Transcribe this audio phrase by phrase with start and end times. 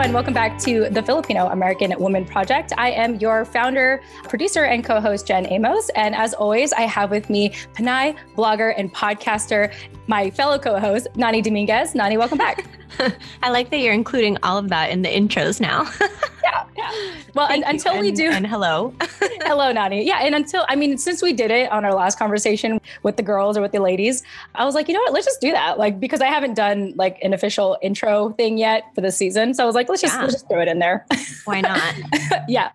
[0.00, 0.14] everyone.
[0.14, 2.72] Welcome back to the Filipino American Woman Project.
[2.78, 5.90] I am your founder, producer, and co host, Jen Amos.
[5.90, 9.70] And as always, I have with me Pinay, blogger, and podcaster,
[10.06, 11.94] my fellow co host, Nani Dominguez.
[11.94, 12.64] Nani, welcome back.
[13.42, 15.82] I like that you're including all of that in the intros now.
[16.50, 17.14] yeah, yeah.
[17.34, 18.30] Well, and, until and, we do.
[18.30, 18.94] And hello.
[19.20, 20.04] hello, Nani.
[20.04, 20.18] Yeah.
[20.20, 23.56] And until, I mean, since we did it on our last conversation with the girls
[23.56, 24.22] or with the ladies,
[24.54, 25.12] I was like, you know what?
[25.12, 25.78] Let's just do that.
[25.78, 29.54] Like, because I haven't done like an official intro thing yet for the season.
[29.54, 30.22] So I was like, let's just, yeah.
[30.22, 31.06] let's just throw it in there.
[31.44, 31.94] Why not?
[32.48, 32.70] yeah.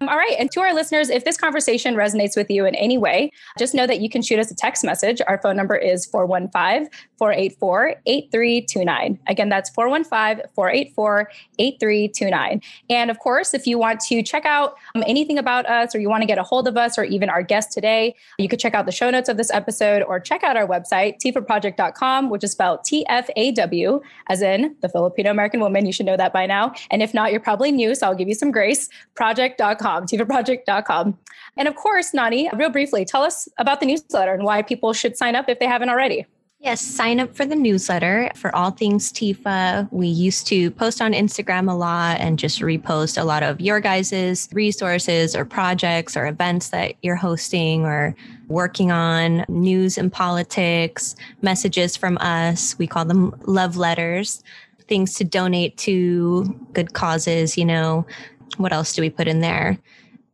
[0.00, 0.36] Um, all right.
[0.38, 3.86] And to our listeners, if this conversation resonates with you in any way, just know
[3.86, 5.20] that you can shoot us a text message.
[5.28, 9.18] Our phone number is 415 484 8329.
[9.28, 12.62] Again, that's 415 484 8329.
[12.90, 16.08] And of course, if you want to check out um, anything about us or you
[16.08, 18.74] want to get a hold of us or even our guest today, you could check
[18.74, 22.52] out the show notes of this episode or check out our website, tfawproject.com, which is
[22.52, 25.84] spelled T F A W, as in the Filipino American woman.
[25.86, 26.74] You should know that by now.
[26.90, 28.88] And if not, you're probably new, so I'll give you some grace.
[29.14, 31.18] Project.com, tfawproject.com.
[31.58, 35.16] And of course, Nani, real briefly, tell us about the newsletter and why people should
[35.18, 36.26] sign up if they haven't already.
[36.62, 39.88] Yes, sign up for the newsletter for all things TIFA.
[39.90, 43.80] We used to post on Instagram a lot and just repost a lot of your
[43.80, 48.14] guys's resources or projects or events that you're hosting or
[48.46, 52.78] working on, news and politics, messages from us.
[52.78, 54.44] We call them love letters,
[54.86, 58.06] things to donate to good causes, you know.
[58.58, 59.80] What else do we put in there?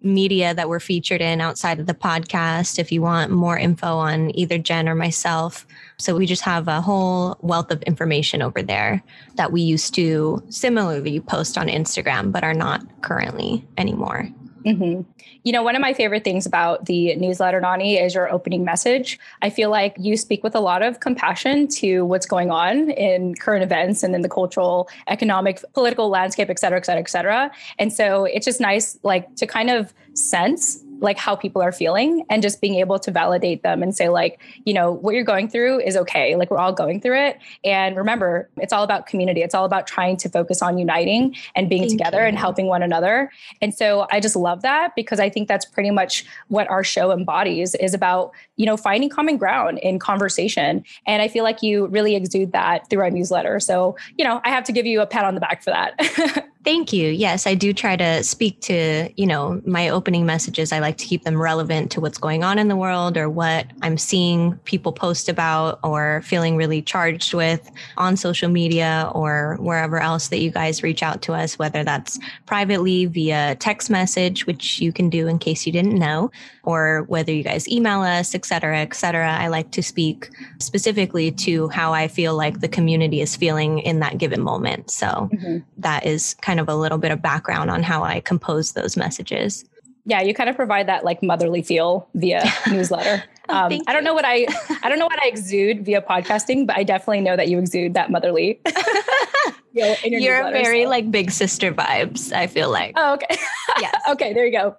[0.02, 4.36] Media that we're featured in outside of the podcast if you want more info on
[4.38, 5.66] either Jen or myself.
[5.96, 9.02] So we just have a whole wealth of information over there
[9.34, 14.28] that we used to similarly post on Instagram, but are not currently anymore.
[14.64, 15.03] Mm-hmm.
[15.45, 19.19] You know, one of my favorite things about the newsletter, Nani, is your opening message.
[19.41, 23.34] I feel like you speak with a lot of compassion to what's going on in
[23.34, 27.51] current events and in the cultural, economic, political landscape, et cetera, et cetera, et cetera.
[27.79, 32.25] And so it's just nice, like, to kind of sense like how people are feeling
[32.29, 35.48] and just being able to validate them and say like you know what you're going
[35.48, 36.36] through is okay.
[36.36, 37.39] Like we're all going through it.
[37.64, 39.42] And remember it's all about community.
[39.42, 42.29] It's all about trying to focus on uniting and being Thank together you.
[42.29, 43.31] and helping one another.
[43.63, 47.13] And so i just love that because i think that's pretty much what our show
[47.13, 50.85] embodies is about you know finding common ground in conversation.
[51.07, 53.61] And i feel like you really exude that through our newsletter.
[53.61, 56.48] So you know i have to give you a pat on the back for that
[56.64, 57.08] Thank you.
[57.08, 60.73] Yes, I do try to speak to, you know, my opening messages.
[60.73, 63.67] I like to keep them relevant to what's going on in the world or what
[63.80, 69.98] I'm seeing people post about or feeling really charged with on social media or wherever
[69.98, 74.80] else that you guys reach out to us, whether that's privately via text message, which
[74.80, 76.30] you can do in case you didn't know,
[76.64, 79.33] or whether you guys email us, et cetera, et cetera.
[79.33, 84.01] I like to speak specifically to how I feel like the community is feeling in
[84.01, 84.91] that given moment.
[84.91, 85.58] So mm-hmm.
[85.79, 88.96] that is kind kind of a little bit of background on how I compose those
[88.96, 89.64] messages.
[90.07, 93.23] Yeah, you kind of provide that like motherly feel via newsletter.
[93.48, 94.46] oh, um, I don't know what I
[94.83, 97.95] I don't know what I exude via podcasting, but I definitely know that you exude
[97.95, 98.61] that motherly.
[99.73, 100.89] you You're very so.
[100.89, 102.33] like big sister vibes.
[102.33, 102.95] I feel like.
[102.97, 103.36] Oh, okay.
[103.80, 103.92] Yeah.
[104.11, 104.77] okay, there you go.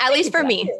[0.00, 0.72] At least for me.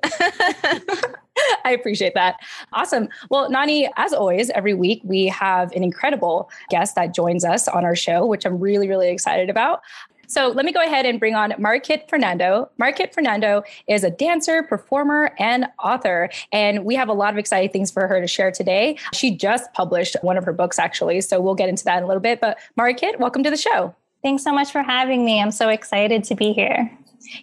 [1.65, 2.37] I appreciate that.
[2.73, 3.09] Awesome.
[3.31, 7.85] Well, Nani, as always, every week we have an incredible guest that joins us on
[7.85, 9.83] our show, which I'm really, really excited about.
[10.29, 12.71] So let me go ahead and bring on Marikit Fernando.
[12.79, 16.29] Marikit Fernando is a dancer, performer, and author.
[16.53, 18.99] And we have a lot of exciting things for her to share today.
[19.15, 21.23] She just published one of her books, actually.
[21.23, 22.43] So we'll get into that in a little bit.
[22.43, 23.95] But Marikit, welcome to the show.
[24.23, 25.41] Thanks so much for having me.
[25.41, 26.91] I'm so excited to be here.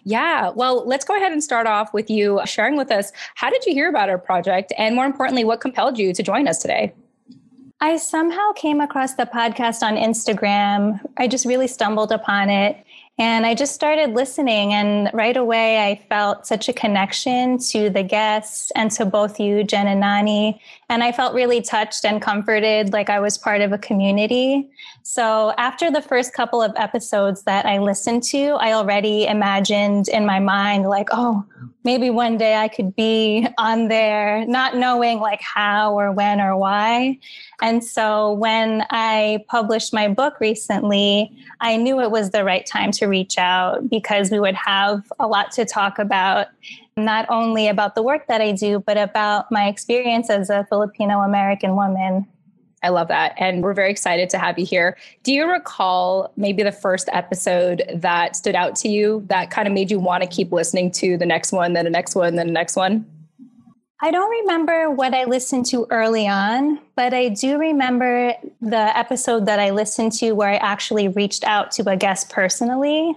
[0.04, 0.50] Yeah.
[0.50, 3.72] Well, let's go ahead and start off with you sharing with us how did you
[3.72, 4.72] hear about our project?
[4.78, 6.92] And more importantly, what compelled you to join us today?
[7.80, 10.98] I somehow came across the podcast on Instagram.
[11.18, 12.85] I just really stumbled upon it.
[13.18, 18.02] And I just started listening, and right away I felt such a connection to the
[18.02, 20.60] guests and to both you, Jen and Nani.
[20.90, 24.68] And I felt really touched and comforted, like I was part of a community.
[25.02, 30.26] So after the first couple of episodes that I listened to, I already imagined in
[30.26, 31.44] my mind, like, oh,
[31.84, 36.56] maybe one day I could be on there, not knowing like how or when or
[36.56, 37.18] why.
[37.62, 42.90] And so when I published my book recently, I knew it was the right time
[42.92, 46.48] to reach out because we would have a lot to talk about,
[46.96, 51.20] not only about the work that I do, but about my experience as a Filipino
[51.20, 52.26] American woman.
[52.82, 53.34] I love that.
[53.38, 54.96] And we're very excited to have you here.
[55.22, 59.74] Do you recall maybe the first episode that stood out to you that kind of
[59.74, 62.46] made you want to keep listening to the next one, then the next one, then
[62.46, 63.04] the next one?
[64.00, 69.46] I don't remember what I listened to early on, but I do remember the episode
[69.46, 73.16] that I listened to where I actually reached out to a guest personally.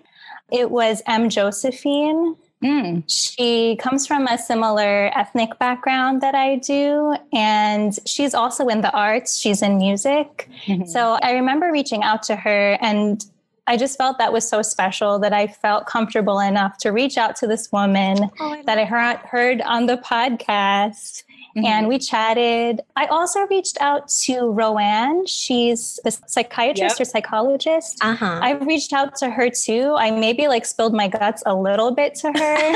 [0.51, 1.29] It was M.
[1.29, 2.35] Josephine.
[2.63, 3.03] Mm.
[3.07, 8.91] She comes from a similar ethnic background that I do, and she's also in the
[8.91, 9.37] arts.
[9.37, 10.49] She's in music.
[10.65, 10.85] Mm-hmm.
[10.85, 13.25] So I remember reaching out to her, and
[13.69, 17.35] I just felt that was so special that I felt comfortable enough to reach out
[17.35, 21.21] to this woman oh, that I heard, heard on the podcast
[21.57, 21.65] Mm-hmm.
[21.65, 22.81] And we chatted.
[22.95, 25.25] I also reached out to Roanne.
[25.27, 27.01] She's a psychiatrist yep.
[27.01, 27.97] or psychologist.
[28.01, 28.39] Uh-huh.
[28.41, 29.95] I reached out to her too.
[29.97, 32.73] I maybe like spilled my guts a little bit to her.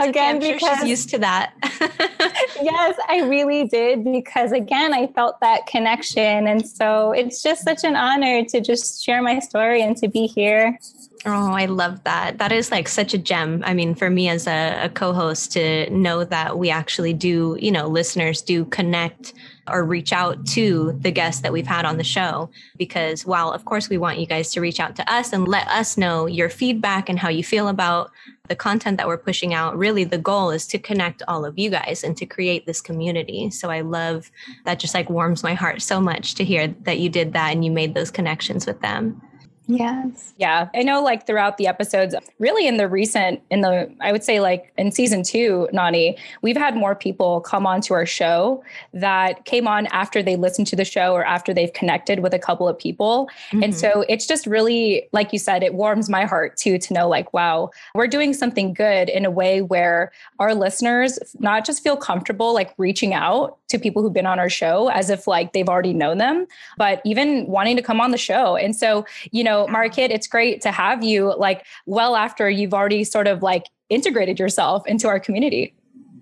[0.08, 1.54] again, okay, because she's used to that.
[2.62, 6.46] yes, I really did because again, I felt that connection.
[6.46, 10.26] And so it's just such an honor to just share my story and to be
[10.26, 10.78] here.
[11.26, 12.36] Oh, I love that.
[12.36, 13.62] That is like such a gem.
[13.64, 17.56] I mean, for me as a, a co host to know that we actually do,
[17.58, 19.32] you know, listeners do connect
[19.66, 22.50] or reach out to the guests that we've had on the show.
[22.76, 25.66] Because while, of course, we want you guys to reach out to us and let
[25.68, 28.10] us know your feedback and how you feel about
[28.48, 31.70] the content that we're pushing out, really the goal is to connect all of you
[31.70, 33.48] guys and to create this community.
[33.48, 34.30] So I love
[34.66, 37.64] that, just like warms my heart so much to hear that you did that and
[37.64, 39.22] you made those connections with them.
[39.66, 40.34] Yes.
[40.36, 40.68] Yeah.
[40.74, 44.40] I know like throughout the episodes, really in the recent, in the, I would say
[44.40, 48.62] like in season two, Nani, we've had more people come onto our show
[48.92, 52.38] that came on after they listened to the show or after they've connected with a
[52.38, 53.28] couple of people.
[53.48, 53.62] Mm-hmm.
[53.62, 57.08] And so it's just really, like you said, it warms my heart too to know
[57.08, 61.96] like, wow, we're doing something good in a way where our listeners not just feel
[61.96, 65.68] comfortable like reaching out to people who've been on our show as if like they've
[65.68, 66.46] already known them,
[66.78, 68.56] but even wanting to come on the show.
[68.56, 73.04] And so, you know, Marikit, it's great to have you like well after you've already
[73.04, 75.74] sort of like integrated yourself into our community.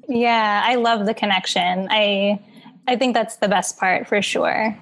[0.08, 1.88] Yeah, I love the connection.
[1.90, 2.40] I
[2.88, 4.76] I think that's the best part for sure.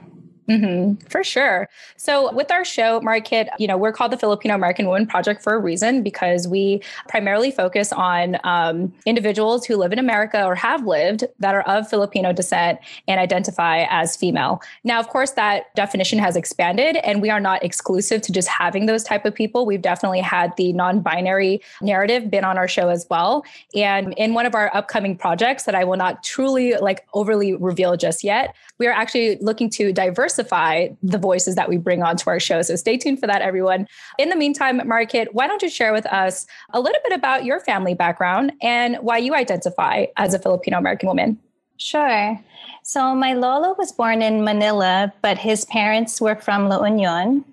[0.50, 1.68] Mm-hmm, for sure.
[1.96, 5.54] So with our show, Marikit, you know, we're called the Filipino American Women Project for
[5.54, 10.84] a reason because we primarily focus on um, individuals who live in America or have
[10.84, 14.60] lived that are of Filipino descent and identify as female.
[14.82, 18.86] Now, of course, that definition has expanded, and we are not exclusive to just having
[18.86, 19.66] those type of people.
[19.66, 23.44] We've definitely had the non-binary narrative been on our show as well.
[23.76, 27.96] And in one of our upcoming projects that I will not truly like overly reveal
[27.96, 32.40] just yet, we are actually looking to diversify the voices that we bring onto our
[32.40, 32.62] show.
[32.62, 33.86] So stay tuned for that, everyone.
[34.18, 37.60] In the meantime, Marikit, why don't you share with us a little bit about your
[37.60, 41.38] family background and why you identify as a Filipino American woman?
[41.76, 42.38] Sure.
[42.82, 47.44] So my Lolo was born in Manila, but his parents were from La Union.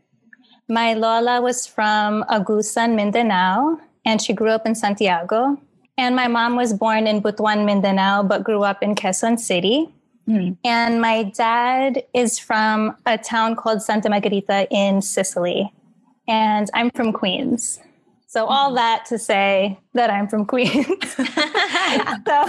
[0.67, 5.57] My Lola was from Agusan, Mindanao, and she grew up in Santiago.
[5.97, 9.89] And my mom was born in Butuan, Mindanao, but grew up in Quezon City.
[10.27, 10.57] Mm.
[10.63, 15.71] And my dad is from a town called Santa Margherita in Sicily.
[16.27, 17.79] And I'm from Queens.
[18.29, 18.75] So all mm-hmm.
[18.75, 20.85] that to say that I'm from Queens.
[21.15, 22.45] so,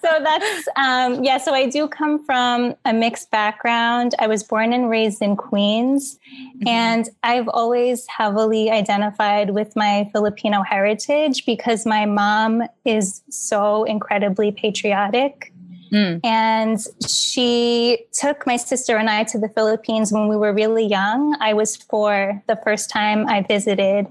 [0.00, 1.38] so that's um, yeah.
[1.38, 4.16] So I do come from a mixed background.
[4.18, 6.66] I was born and raised in Queens, mm-hmm.
[6.68, 14.50] and I've always heavily identified with my Filipino heritage because my mom is so incredibly
[14.50, 15.51] patriotic.
[15.92, 16.20] Mm.
[16.24, 21.36] And she took my sister and I to the Philippines when we were really young.
[21.40, 24.06] I was four the first time I visited.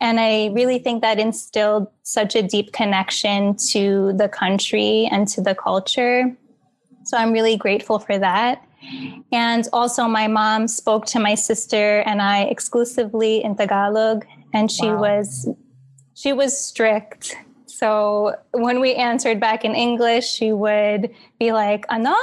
[0.00, 5.40] And I really think that instilled such a deep connection to the country and to
[5.40, 6.36] the culture.
[7.04, 8.62] So I'm really grateful for that.
[9.32, 14.86] And also, my mom spoke to my sister and I exclusively in Tagalog, and she
[14.86, 15.00] wow.
[15.00, 15.48] was
[16.12, 17.34] she was strict
[17.78, 22.14] so when we answered back in English, she would be like, "Ano?"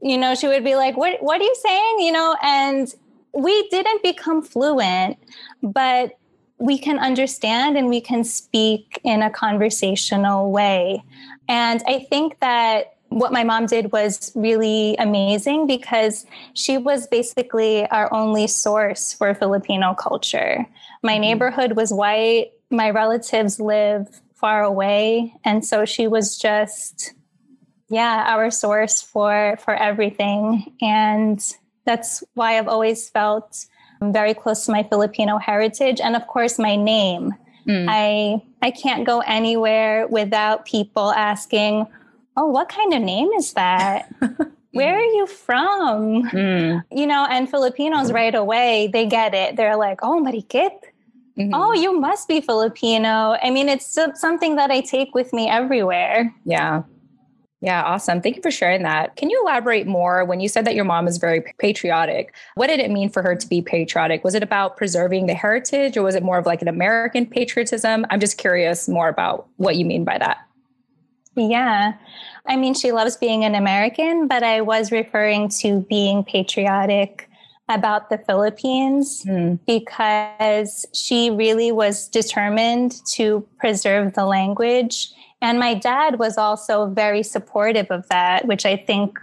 [0.00, 1.22] You know, she would be like, "What?
[1.22, 2.92] What are you saying?" You know, and
[3.34, 5.18] we didn't become fluent,
[5.62, 6.18] but
[6.58, 11.02] we can understand and we can speak in a conversational way.
[11.48, 17.86] And I think that what my mom did was really amazing because she was basically
[17.88, 20.66] our only source for Filipino culture.
[21.02, 21.20] My mm-hmm.
[21.20, 22.52] neighborhood was white.
[22.70, 25.34] My relatives live far away.
[25.44, 27.14] And so she was just
[27.88, 30.72] yeah our source for for everything.
[30.80, 31.40] And
[31.84, 33.66] that's why i've always felt
[34.02, 37.34] very close to my filipino heritage and of course my name.
[37.66, 37.86] Mm.
[37.88, 41.86] i i can't go anywhere without people asking
[42.36, 44.10] oh what kind of name is that?
[44.72, 46.30] Where are you from?
[46.30, 46.84] Mm.
[46.90, 49.56] you know and filipinos right away they get it.
[49.56, 50.78] They're like oh marikit
[51.38, 51.54] mm-hmm.
[51.54, 53.36] oh, you must be Filipino.
[53.42, 56.34] I mean, it's something that I take with me everywhere.
[56.44, 56.82] Yeah.
[57.62, 58.22] Yeah, awesome.
[58.22, 59.16] Thank you for sharing that.
[59.16, 62.34] Can you elaborate more when you said that your mom is very patriotic?
[62.54, 64.24] What did it mean for her to be patriotic?
[64.24, 68.06] Was it about preserving the heritage or was it more of like an American patriotism?
[68.08, 70.38] I'm just curious more about what you mean by that.
[71.36, 71.92] Yeah.
[72.46, 77.28] I mean, she loves being an American, but I was referring to being patriotic
[77.70, 79.58] about the Philippines mm.
[79.66, 85.10] because she really was determined to preserve the language.
[85.40, 89.18] And my dad was also very supportive of that, which I think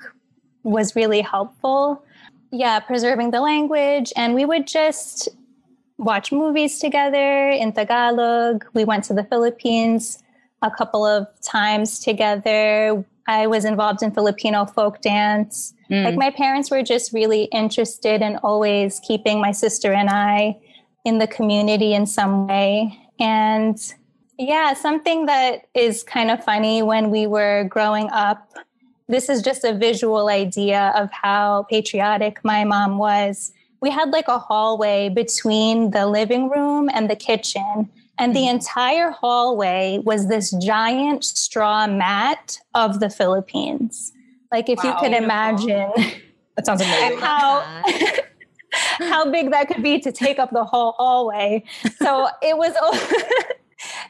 [0.63, 2.03] was really helpful.
[2.51, 4.11] Yeah, preserving the language.
[4.15, 5.29] And we would just
[5.97, 8.65] watch movies together in Tagalog.
[8.73, 10.23] We went to the Philippines
[10.61, 13.05] a couple of times together.
[13.27, 15.73] I was involved in Filipino folk dance.
[15.91, 16.05] Mm.
[16.05, 20.57] Like my parents were just really interested in always keeping my sister and I
[21.03, 22.97] in the community in some way.
[23.19, 23.77] And
[24.39, 28.53] yeah, something that is kind of funny when we were growing up,
[29.07, 33.51] this is just a visual idea of how patriotic my mom was.
[33.81, 37.89] We had like a hallway between the living room and the kitchen.
[38.19, 38.55] And the mm-hmm.
[38.55, 44.11] entire hallway was this giant straw mat of the Philippines.
[44.51, 45.91] Like if wow, you could imagine
[46.55, 47.17] that sounds amazing.
[47.19, 47.83] How
[48.99, 51.63] how big that could be to take up the whole hallway.
[51.97, 52.73] So it was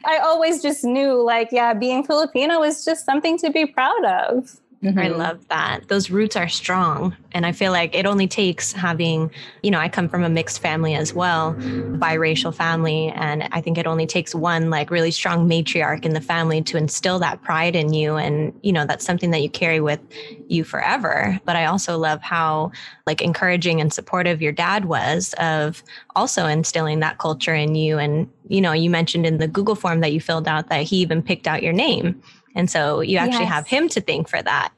[0.04, 4.58] I always just knew like yeah, being Filipino was just something to be proud of.
[4.82, 4.98] Mm-hmm.
[4.98, 5.88] I love that.
[5.88, 7.16] Those roots are strong.
[7.32, 9.30] And I feel like it only takes having,
[9.62, 13.08] you know, I come from a mixed family as well, biracial family.
[13.08, 16.76] And I think it only takes one like really strong matriarch in the family to
[16.76, 18.16] instill that pride in you.
[18.16, 20.00] And, you know, that's something that you carry with
[20.46, 21.40] you forever.
[21.44, 22.70] But I also love how
[23.04, 25.82] like encouraging and supportive your dad was of
[26.14, 27.98] also instilling that culture in you.
[27.98, 30.98] And, you know, you mentioned in the Google form that you filled out that he
[30.98, 32.22] even picked out your name.
[32.54, 33.52] And so you actually yes.
[33.52, 34.72] have him to thank for that.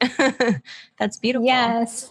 [0.99, 1.47] That's beautiful.
[1.47, 2.11] Yes,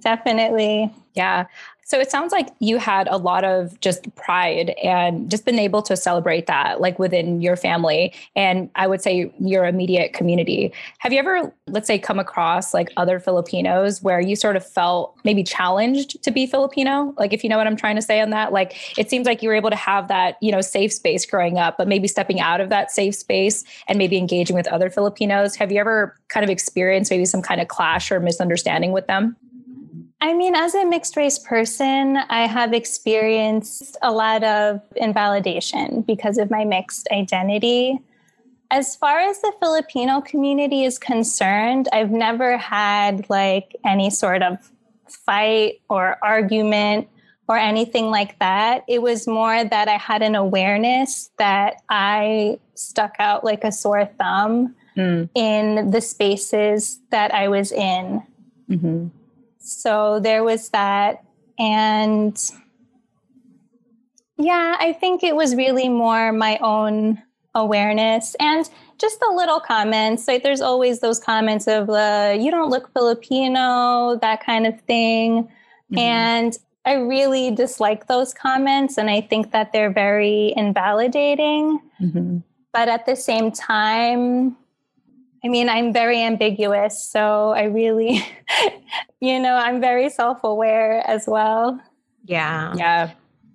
[0.00, 0.92] definitely.
[1.18, 1.46] Yeah.
[1.84, 5.80] So it sounds like you had a lot of just pride and just been able
[5.82, 10.70] to celebrate that, like within your family and I would say your immediate community.
[10.98, 15.16] Have you ever, let's say, come across like other Filipinos where you sort of felt
[15.24, 17.14] maybe challenged to be Filipino?
[17.16, 19.42] Like, if you know what I'm trying to say on that, like it seems like
[19.42, 22.38] you were able to have that, you know, safe space growing up, but maybe stepping
[22.38, 25.56] out of that safe space and maybe engaging with other Filipinos.
[25.56, 29.36] Have you ever kind of experienced maybe some kind of clash or misunderstanding with them?
[30.20, 36.38] I mean, as a mixed race person, I have experienced a lot of invalidation because
[36.38, 38.00] of my mixed identity.
[38.70, 44.58] As far as the Filipino community is concerned, I've never had like any sort of
[45.06, 47.08] fight or argument
[47.48, 48.84] or anything like that.
[48.88, 54.04] It was more that I had an awareness that I stuck out like a sore
[54.18, 55.28] thumb mm.
[55.34, 58.22] in the spaces that I was in.
[58.68, 59.06] Mm-hmm.
[59.68, 61.24] So there was that.
[61.58, 62.40] And
[64.38, 67.22] yeah, I think it was really more my own
[67.54, 70.28] awareness and just the little comments.
[70.28, 75.44] Like there's always those comments of, uh, you don't look Filipino, that kind of thing.
[75.44, 75.98] Mm-hmm.
[75.98, 78.96] And I really dislike those comments.
[78.96, 81.80] And I think that they're very invalidating.
[82.00, 82.38] Mm-hmm.
[82.72, 84.56] But at the same time,
[85.44, 87.02] I mean, I'm very ambiguous.
[87.10, 88.26] So I really,
[89.20, 91.80] you know, I'm very self aware as well.
[92.24, 92.74] Yeah.
[92.76, 93.10] Yeah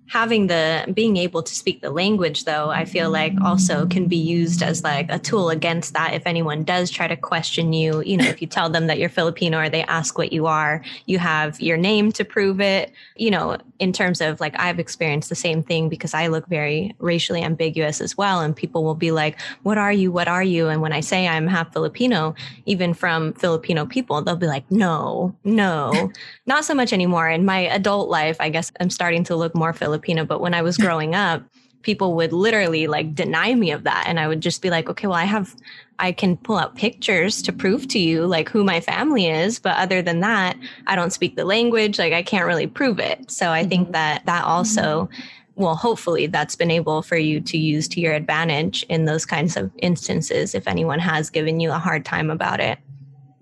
[0.08, 4.16] having the being able to speak the language though i feel like also can be
[4.16, 6.14] used as like a tool against that.
[6.14, 9.08] If anyone does try to question you you know if you tell them that you're
[9.08, 12.92] filipino or they ask what you are you have your name to prove it.
[13.16, 16.94] You know in terms of like i've experienced the same thing because i look very
[16.98, 20.12] racially ambiguous as well and people will be like what are you?
[20.12, 20.68] What are you?
[20.68, 22.34] And when i say i'm half filipino
[22.66, 26.10] even from filipino people they'll be like no no.
[26.46, 27.28] Not so much anymore.
[27.28, 30.54] In my adult life i guess i'm starting to look more filipino Filipino, but when
[30.54, 31.42] I was growing up,
[31.82, 34.04] people would literally like deny me of that.
[34.08, 35.54] And I would just be like, okay, well, I have,
[35.98, 39.60] I can pull out pictures to prove to you like who my family is.
[39.60, 41.98] But other than that, I don't speak the language.
[41.98, 43.30] Like I can't really prove it.
[43.30, 43.68] So I mm-hmm.
[43.68, 45.08] think that that also,
[45.54, 49.56] well, hopefully that's been able for you to use to your advantage in those kinds
[49.56, 52.78] of instances if anyone has given you a hard time about it.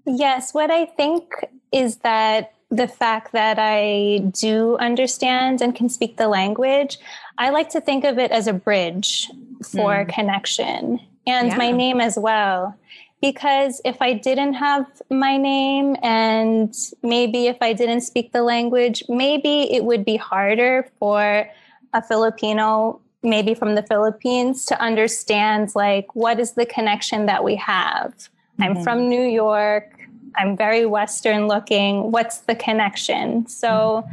[0.05, 0.53] Yes.
[0.53, 1.33] What I think
[1.71, 6.99] is that the fact that I do understand and can speak the language,
[7.37, 9.29] I like to think of it as a bridge
[9.63, 10.09] for mm.
[10.09, 11.57] connection and yeah.
[11.57, 12.75] my name as well.
[13.21, 19.05] Because if I didn't have my name and maybe if I didn't speak the language,
[19.09, 21.49] maybe it would be harder for
[21.93, 27.55] a Filipino maybe from the Philippines to understand like what is the connection that we
[27.57, 28.13] have.
[28.13, 28.63] Mm-hmm.
[28.63, 29.93] I'm from New York.
[30.37, 32.13] I'm very Western looking.
[32.13, 33.47] What's the connection?
[33.47, 34.07] So.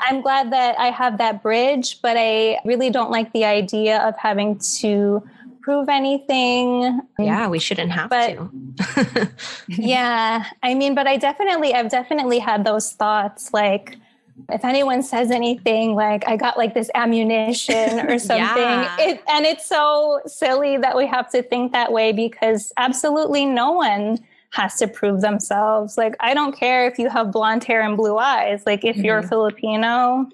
[0.00, 4.16] I'm glad that I have that bridge, but I really don't like the idea of
[4.18, 5.22] having to
[5.64, 7.00] prove anything.
[7.18, 9.30] Yeah, we shouldn't have but, to.
[9.68, 10.44] yeah.
[10.62, 13.96] I mean, but I definitely, I've definitely had those thoughts like,
[14.50, 18.96] if anyone says anything like I got like this ammunition or something, yeah.
[18.98, 23.72] it, and it's so silly that we have to think that way because absolutely no
[23.72, 24.18] one
[24.54, 25.98] has to prove themselves.
[25.98, 28.62] Like I don't care if you have blonde hair and blue eyes.
[28.64, 29.04] Like if mm-hmm.
[29.04, 30.28] you're Filipino,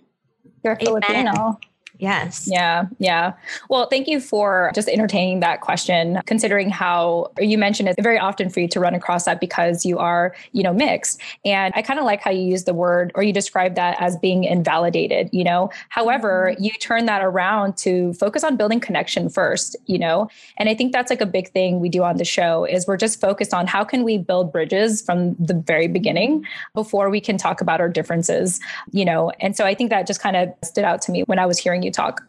[0.63, 1.03] you're Amen.
[1.03, 1.59] Filipino.
[2.01, 2.49] Yes.
[2.51, 2.87] Yeah.
[2.99, 3.35] Yeah.
[3.69, 8.49] Well, thank you for just entertaining that question, considering how you mentioned it's very often
[8.49, 11.21] for you to run across that because you are, you know, mixed.
[11.45, 14.17] And I kind of like how you use the word or you describe that as
[14.17, 15.71] being invalidated, you know.
[15.91, 16.65] However, mm-hmm.
[16.65, 20.31] you turn that around to focus on building connection first, you know.
[20.57, 22.97] And I think that's like a big thing we do on the show is we're
[22.97, 27.37] just focused on how can we build bridges from the very beginning before we can
[27.37, 28.59] talk about our differences,
[28.93, 29.33] you know.
[29.41, 31.59] And so I think that just kind of stood out to me when I was
[31.59, 32.23] hearing you talk.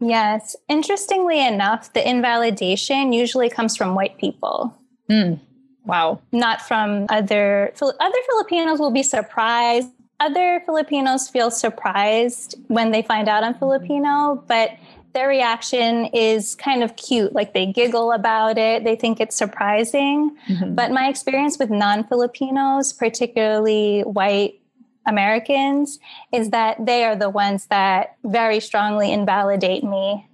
[0.00, 0.54] Yes.
[0.68, 4.76] Interestingly enough, the invalidation usually comes from white people.
[5.10, 5.40] Mm.
[5.84, 6.20] Wow.
[6.32, 9.88] Not from other other Filipinos will be surprised.
[10.20, 14.72] Other Filipinos feel surprised when they find out I'm Filipino, but
[15.14, 17.32] their reaction is kind of cute.
[17.32, 20.36] Like they giggle about it, they think it's surprising.
[20.48, 20.74] Mm-hmm.
[20.74, 24.60] But my experience with non Filipinos, particularly white
[25.08, 25.98] Americans
[26.32, 30.28] is that they are the ones that very strongly invalidate me.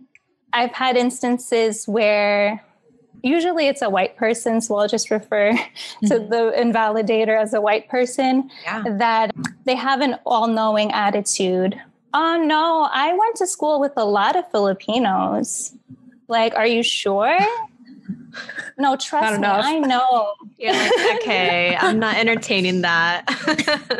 [0.53, 2.63] I've had instances where
[3.23, 6.07] usually it's a white person, so I'll just refer mm-hmm.
[6.09, 8.83] to the invalidator as a white person, yeah.
[8.99, 9.31] that
[9.65, 11.81] they have an all knowing attitude.
[12.13, 15.75] Oh, no, I went to school with a lot of Filipinos.
[16.29, 17.39] Like, are you sure?
[18.79, 20.33] No, trust me, I know.
[20.59, 23.25] You're like, okay, I'm not entertaining that.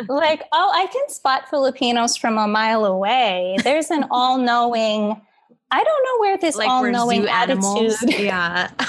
[0.09, 3.57] like, oh, I can spot Filipinos from a mile away.
[3.63, 5.19] There's an all knowing,
[5.71, 7.93] I don't know where this like all knowing attitude.
[8.19, 8.69] Yeah.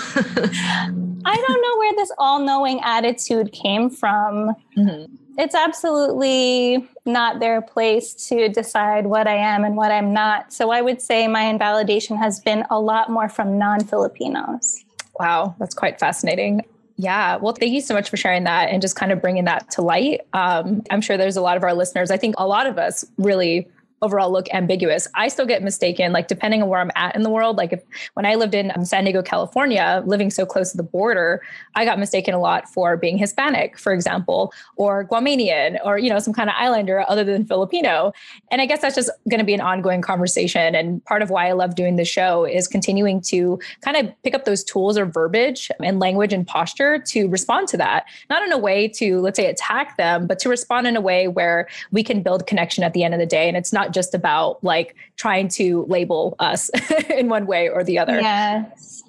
[1.29, 4.55] I don't know where this all knowing attitude came from.
[4.77, 5.12] Mm-hmm.
[5.38, 10.53] It's absolutely not their place to decide what I am and what I'm not.
[10.53, 14.86] So I would say my invalidation has been a lot more from non Filipinos.
[15.18, 16.62] Wow, that's quite fascinating.
[16.96, 17.37] Yeah.
[17.37, 19.83] Well, thank you so much for sharing that and just kind of bringing that to
[19.83, 20.22] light.
[20.33, 23.05] Um, I'm sure there's a lot of our listeners, I think a lot of us
[23.18, 23.68] really
[24.07, 25.09] overall look ambiguous.
[25.14, 27.57] I still get mistaken, like depending on where I'm at in the world.
[27.57, 27.83] Like if
[28.14, 31.42] when I lived in um, San Diego, California, living so close to the border,
[31.75, 36.21] I got mistaken a lot for being Hispanic, for example, or Guamanian, or you know
[36.21, 38.12] some kind of islander other than Filipino.
[38.53, 40.75] And I guess that's just going to be an ongoing conversation.
[40.75, 44.35] And part of why I love doing the show is continuing to kind of pick
[44.35, 48.53] up those tools or verbiage and language and posture to respond to that, not in
[48.53, 52.05] a way to let's say attack them, but to respond in a way where we
[52.05, 53.49] can build connection at the end of the day.
[53.49, 56.71] And it's not not just about like trying to label us
[57.11, 58.21] in one way or the other.
[58.21, 59.03] Yes.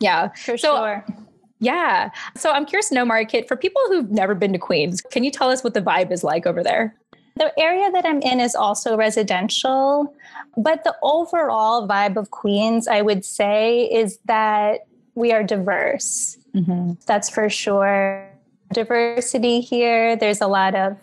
[0.00, 0.28] Yeah.
[0.28, 1.06] For so, sure.
[1.60, 2.10] Yeah.
[2.34, 5.30] So I'm curious to know, Marikit, for people who've never been to Queens, can you
[5.30, 6.96] tell us what the vibe is like over there?
[7.36, 10.14] The area that I'm in is also residential,
[10.56, 16.38] but the overall vibe of Queens, I would say, is that we are diverse.
[16.54, 16.92] Mm-hmm.
[17.06, 18.28] That's for sure.
[18.72, 20.16] Diversity here.
[20.16, 20.96] There's a lot of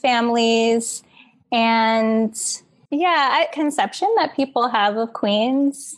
[0.00, 1.02] families
[1.52, 2.36] and
[2.90, 5.96] yeah, conception that people have of queens.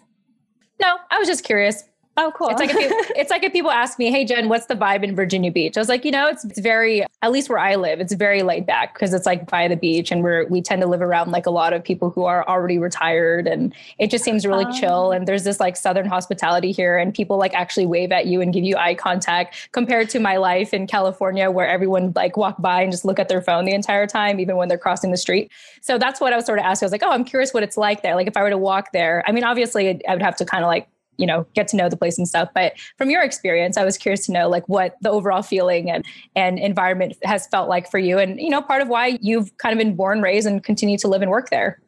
[0.80, 1.84] No, I was just curious.
[2.22, 2.50] Oh, cool.
[2.50, 5.16] It's like, if it's like if people ask me, "Hey, Jen, what's the vibe in
[5.16, 7.98] Virginia Beach?" I was like, you know, it's, it's very, at least where I live,
[7.98, 10.86] it's very laid back because it's like by the beach, and we're we tend to
[10.86, 14.44] live around like a lot of people who are already retired, and it just seems
[14.44, 15.12] really um, chill.
[15.12, 18.52] And there's this like southern hospitality here, and people like actually wave at you and
[18.52, 19.70] give you eye contact.
[19.72, 23.30] Compared to my life in California, where everyone like walk by and just look at
[23.30, 25.50] their phone the entire time, even when they're crossing the street.
[25.80, 26.84] So that's what I was sort of asking.
[26.84, 28.14] I was like, oh, I'm curious what it's like there.
[28.14, 30.62] Like if I were to walk there, I mean, obviously I would have to kind
[30.62, 30.86] of like
[31.20, 33.98] you know get to know the place and stuff but from your experience i was
[33.98, 36.04] curious to know like what the overall feeling and
[36.34, 39.72] and environment has felt like for you and you know part of why you've kind
[39.72, 41.80] of been born raised and continue to live and work there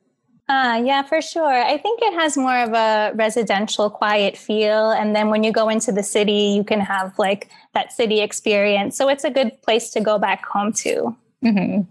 [0.49, 1.63] uh, yeah, for sure.
[1.65, 4.91] I think it has more of a residential, quiet feel.
[4.91, 8.97] And then when you go into the city, you can have like that city experience.
[8.97, 11.17] So it's a good place to go back home to.
[11.43, 11.83] Mm-hmm.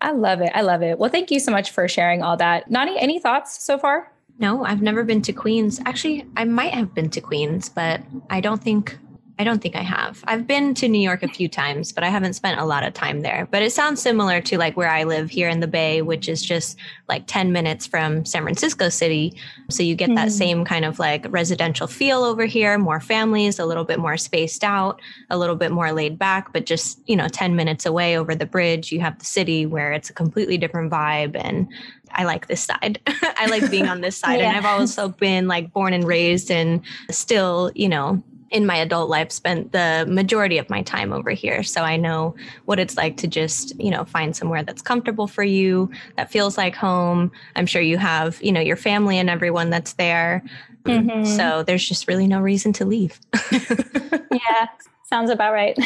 [0.00, 0.50] I love it.
[0.54, 0.98] I love it.
[0.98, 2.70] Well, thank you so much for sharing all that.
[2.70, 4.10] Nani, any thoughts so far?
[4.38, 5.80] No, I've never been to Queens.
[5.84, 8.96] Actually, I might have been to Queens, but I don't think
[9.40, 10.24] I don't think I have.
[10.26, 12.92] I've been to New York a few times, but I haven't spent a lot of
[12.92, 13.46] time there.
[13.48, 16.42] But it sounds similar to like where I live here in the Bay, which is
[16.42, 16.76] just
[17.08, 19.38] like 10 minutes from San Francisco City.
[19.70, 20.16] So you get mm-hmm.
[20.16, 24.16] that same kind of like residential feel over here, more families, a little bit more
[24.16, 28.18] spaced out, a little bit more laid back, but just, you know, 10 minutes away
[28.18, 31.68] over the bridge, you have the city where it's a completely different vibe and
[32.12, 33.00] I like this side.
[33.06, 34.40] I like being on this side.
[34.40, 34.48] yeah.
[34.48, 39.10] And I've also been like born and raised and still, you know, in my adult
[39.10, 43.16] life spent the majority of my time over here so i know what it's like
[43.16, 47.66] to just you know find somewhere that's comfortable for you that feels like home i'm
[47.66, 50.42] sure you have you know your family and everyone that's there
[50.84, 51.24] mm-hmm.
[51.24, 53.20] so there's just really no reason to leave
[53.52, 54.66] yeah
[55.04, 55.78] sounds about right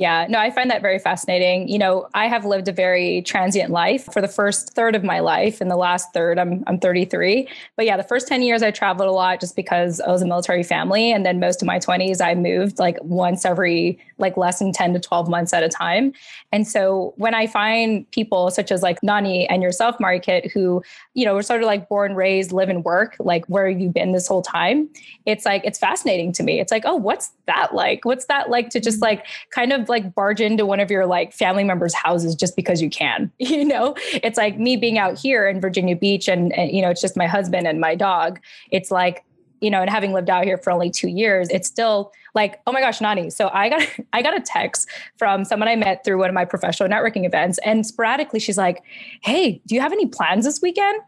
[0.00, 1.68] Yeah, no, I find that very fascinating.
[1.68, 5.20] You know, I have lived a very transient life for the first third of my
[5.20, 5.60] life.
[5.60, 7.46] In the last third, I'm I'm 33.
[7.76, 10.26] But yeah, the first 10 years I traveled a lot just because I was a
[10.26, 11.12] military family.
[11.12, 14.94] And then most of my 20s, I moved like once every like less than 10
[14.94, 16.12] to 12 months at a time.
[16.52, 20.82] And so when I find people such as like Nani and yourself, Marikit, who,
[21.14, 23.88] you know, were sort of like born, raised, live and work, like where have you
[23.88, 24.88] been this whole time?
[25.26, 26.60] It's like, it's fascinating to me.
[26.60, 28.04] It's like, oh, what's that like?
[28.04, 29.04] What's that like to just mm-hmm.
[29.04, 32.80] like kind of like barge into one of your like family members' houses just because
[32.80, 33.30] you can.
[33.50, 36.88] You know, it's like me being out here in Virginia Beach and, and you know,
[36.88, 38.38] it's just my husband and my dog.
[38.70, 39.24] It's like,
[39.60, 42.72] you know, and having lived out here for only two years, it's still like, oh
[42.72, 43.30] my gosh, Nani.
[43.30, 46.44] So I got I got a text from someone I met through one of my
[46.44, 47.58] professional networking events.
[47.64, 48.82] And sporadically she's like,
[49.22, 51.00] Hey, do you have any plans this weekend?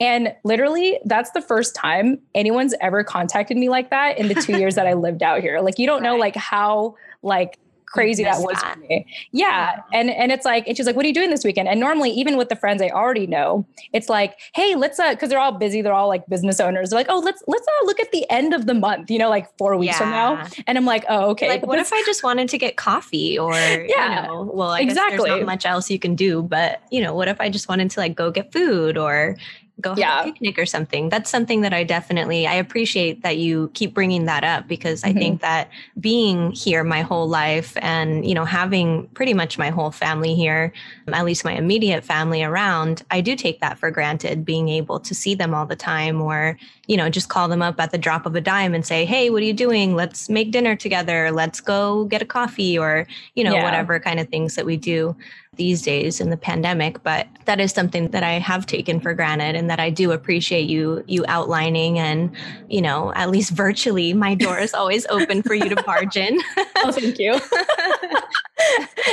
[0.00, 4.58] And literally, that's the first time anyone's ever contacted me like that in the two
[4.58, 5.60] years that I lived out here.
[5.60, 7.58] Like you don't know like how like
[7.90, 8.74] crazy that was that.
[8.74, 9.06] for me.
[9.32, 9.80] Yeah.
[9.92, 11.68] And and it's like, and she's like, what are you doing this weekend?
[11.68, 15.28] And normally, even with the friends I already know, it's like, hey, let's uh, because
[15.28, 16.90] they're all busy, they're all like business owners.
[16.90, 19.28] They're like, oh, let's let's uh, look at the end of the month, you know,
[19.28, 19.98] like four weeks yeah.
[19.98, 20.48] from now.
[20.66, 21.48] And I'm like, oh, okay.
[21.48, 23.52] Like, what if I just wanted to get coffee or
[23.88, 25.28] yeah, you know, well, I exactly.
[25.28, 27.90] there's not much else you can do, but you know, what if I just wanted
[27.90, 29.36] to like go get food or
[29.80, 30.20] go have yeah.
[30.20, 31.08] a picnic or something.
[31.08, 35.16] That's something that I definitely I appreciate that you keep bringing that up because mm-hmm.
[35.16, 39.70] I think that being here my whole life and you know having pretty much my
[39.70, 40.72] whole family here,
[41.08, 45.14] at least my immediate family around, I do take that for granted being able to
[45.14, 48.26] see them all the time or you know just call them up at the drop
[48.26, 49.94] of a dime and say, "Hey, what are you doing?
[49.94, 51.30] Let's make dinner together.
[51.30, 53.64] Let's go get a coffee or you know yeah.
[53.64, 55.16] whatever kind of things that we do."
[55.60, 59.54] These days in the pandemic but that is something that i have taken for granted
[59.54, 62.34] and that i do appreciate you you outlining and
[62.70, 66.40] you know at least virtually my door is always open for you to barge in.
[66.82, 67.38] Oh thank you.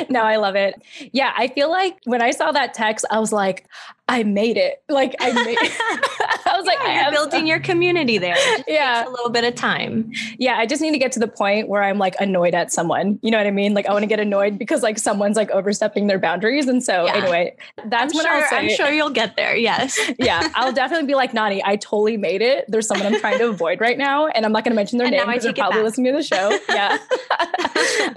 [0.10, 0.82] No i love it.
[1.12, 3.68] Yeah i feel like when i saw that text i was like
[4.10, 4.84] I made it.
[4.88, 5.58] Like I made
[6.58, 8.36] Was like, you're building your community there.
[8.68, 9.08] yeah.
[9.08, 10.12] a little bit of time.
[10.38, 10.58] Yeah.
[10.58, 13.20] I just need to get to the point where I'm like annoyed at someone.
[13.22, 13.74] You know what I mean?
[13.74, 16.68] Like I want to get annoyed because like someone's like overstepping their boundaries.
[16.68, 17.16] And so yeah.
[17.16, 19.56] anyway, that's I'm when sure, I'll say I'm sure you'll get there.
[19.56, 20.00] Yes.
[20.20, 20.50] yeah.
[20.56, 22.66] I'll definitely be like, Nani, I totally made it.
[22.68, 24.28] There's someone I'm trying to avoid right now.
[24.28, 26.58] And I'm not gonna mention their and name because they're probably listening to the show.
[26.78, 26.98] Yeah.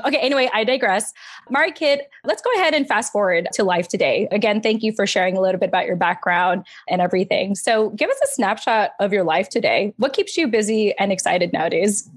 [0.04, 0.18] okay.
[0.18, 1.12] Anyway, I digress.
[1.50, 4.28] Marikit, let's go ahead and fast forward to life today.
[4.30, 7.54] Again, thank you for sharing a little bit about your background and everything.
[7.54, 9.92] So, give us a snapshot of your life today.
[9.96, 12.08] What keeps you busy and excited nowadays?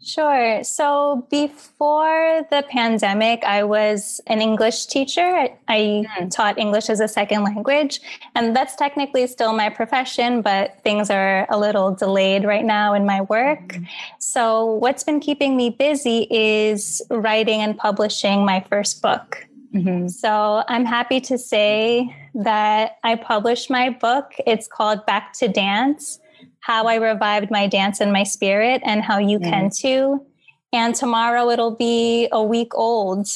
[0.00, 0.62] Sure.
[0.62, 5.48] So before the pandemic, I was an English teacher.
[5.66, 6.30] I mm.
[6.30, 8.00] taught English as a second language,
[8.34, 13.06] and that's technically still my profession, but things are a little delayed right now in
[13.06, 13.68] my work.
[13.68, 13.86] Mm.
[14.18, 19.47] So, what's been keeping me busy is writing and publishing my first book.
[19.74, 20.08] Mm-hmm.
[20.08, 24.32] So, I'm happy to say that I published my book.
[24.46, 26.20] It's called Back to Dance
[26.60, 29.50] How I Revived My Dance and My Spirit, and How You mm-hmm.
[29.50, 30.24] Can Too.
[30.72, 33.28] And tomorrow it'll be a week old.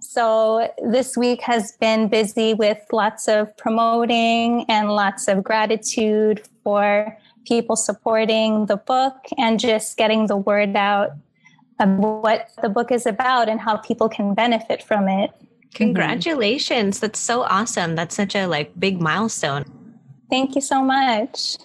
[0.00, 7.16] So this week has been busy with lots of promoting and lots of gratitude for
[7.46, 11.10] people supporting the book and just getting the word out
[11.78, 15.30] of what the book is about and how people can benefit from it.
[15.74, 16.96] Congratulations.
[16.96, 17.06] Mm-hmm.
[17.06, 17.94] That's so awesome.
[17.94, 19.64] That's such a like big milestone.
[20.28, 21.56] Thank you so much.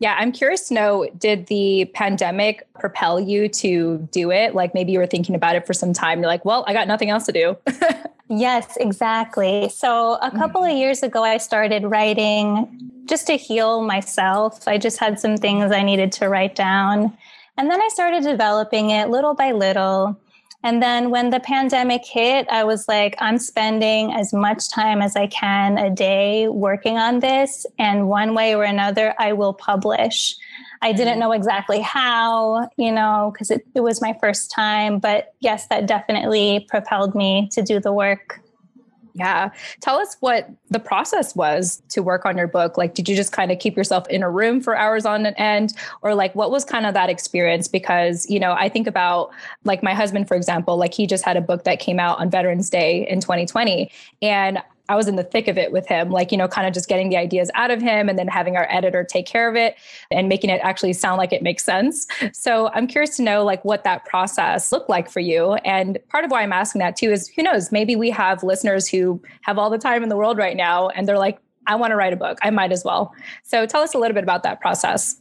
[0.00, 4.54] Yeah, I'm curious to know did the pandemic propel you to do it?
[4.54, 6.18] Like maybe you were thinking about it for some time.
[6.18, 7.56] You're like, well, I got nothing else to do.
[8.28, 9.68] yes, exactly.
[9.70, 10.72] So a couple mm-hmm.
[10.72, 14.66] of years ago, I started writing just to heal myself.
[14.66, 17.16] I just had some things I needed to write down.
[17.56, 20.18] And then I started developing it little by little.
[20.64, 25.14] And then when the pandemic hit, I was like, I'm spending as much time as
[25.14, 27.66] I can a day working on this.
[27.78, 30.34] And one way or another, I will publish.
[30.80, 31.20] I didn't mm.
[31.20, 35.00] know exactly how, you know, because it, it was my first time.
[35.00, 38.40] But yes, that definitely propelled me to do the work.
[39.16, 39.50] Yeah.
[39.80, 42.76] Tell us what the process was to work on your book.
[42.76, 45.72] Like, did you just kind of keep yourself in a room for hours on end?
[46.02, 47.68] Or, like, what was kind of that experience?
[47.68, 49.30] Because, you know, I think about
[49.62, 52.28] like my husband, for example, like he just had a book that came out on
[52.28, 53.88] Veterans Day in 2020.
[54.20, 56.74] And I was in the thick of it with him, like, you know, kind of
[56.74, 59.56] just getting the ideas out of him and then having our editor take care of
[59.56, 59.76] it
[60.10, 62.06] and making it actually sound like it makes sense.
[62.32, 65.54] So I'm curious to know, like, what that process looked like for you.
[65.64, 68.86] And part of why I'm asking that too is who knows, maybe we have listeners
[68.86, 71.92] who have all the time in the world right now and they're like, I want
[71.92, 72.38] to write a book.
[72.42, 73.14] I might as well.
[73.42, 75.18] So tell us a little bit about that process.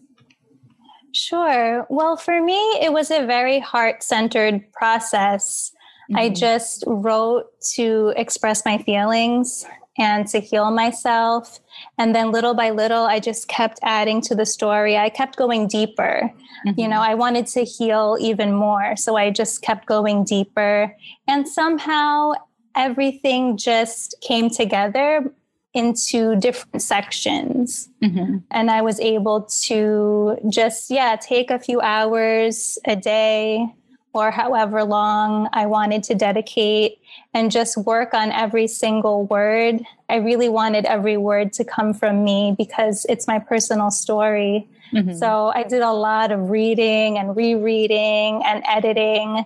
[1.14, 1.86] Sure.
[1.90, 5.72] Well, for me, it was a very heart centered process.
[6.12, 6.18] Mm-hmm.
[6.18, 9.66] I just wrote to express my feelings
[9.98, 11.60] and to heal myself.
[11.98, 14.98] And then little by little, I just kept adding to the story.
[14.98, 16.32] I kept going deeper.
[16.66, 16.80] Mm-hmm.
[16.80, 18.96] You know, I wanted to heal even more.
[18.96, 20.96] So I just kept going deeper.
[21.28, 22.34] And somehow
[22.76, 25.32] everything just came together
[25.74, 27.90] into different sections.
[28.04, 28.38] Mm-hmm.
[28.52, 33.68] And I was able to just, yeah, take a few hours a day
[34.14, 37.00] or however long I wanted to dedicate
[37.34, 39.82] and just work on every single word.
[40.08, 44.68] I really wanted every word to come from me because it's my personal story.
[44.94, 45.16] Mm-hmm.
[45.16, 49.46] So I did a lot of reading and rereading and editing.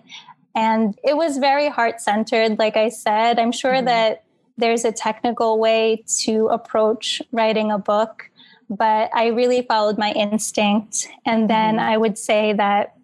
[0.53, 3.39] And it was very heart centered, like I said.
[3.39, 3.85] I'm sure mm-hmm.
[3.85, 4.23] that
[4.57, 8.29] there's a technical way to approach writing a book,
[8.69, 11.07] but I really followed my instinct.
[11.25, 11.87] And then mm-hmm.
[11.87, 12.96] I would say that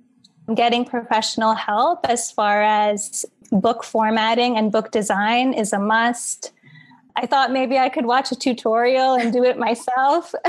[0.53, 6.51] getting professional help as far as book formatting and book design is a must.
[7.15, 10.33] I thought maybe I could watch a tutorial and do it myself.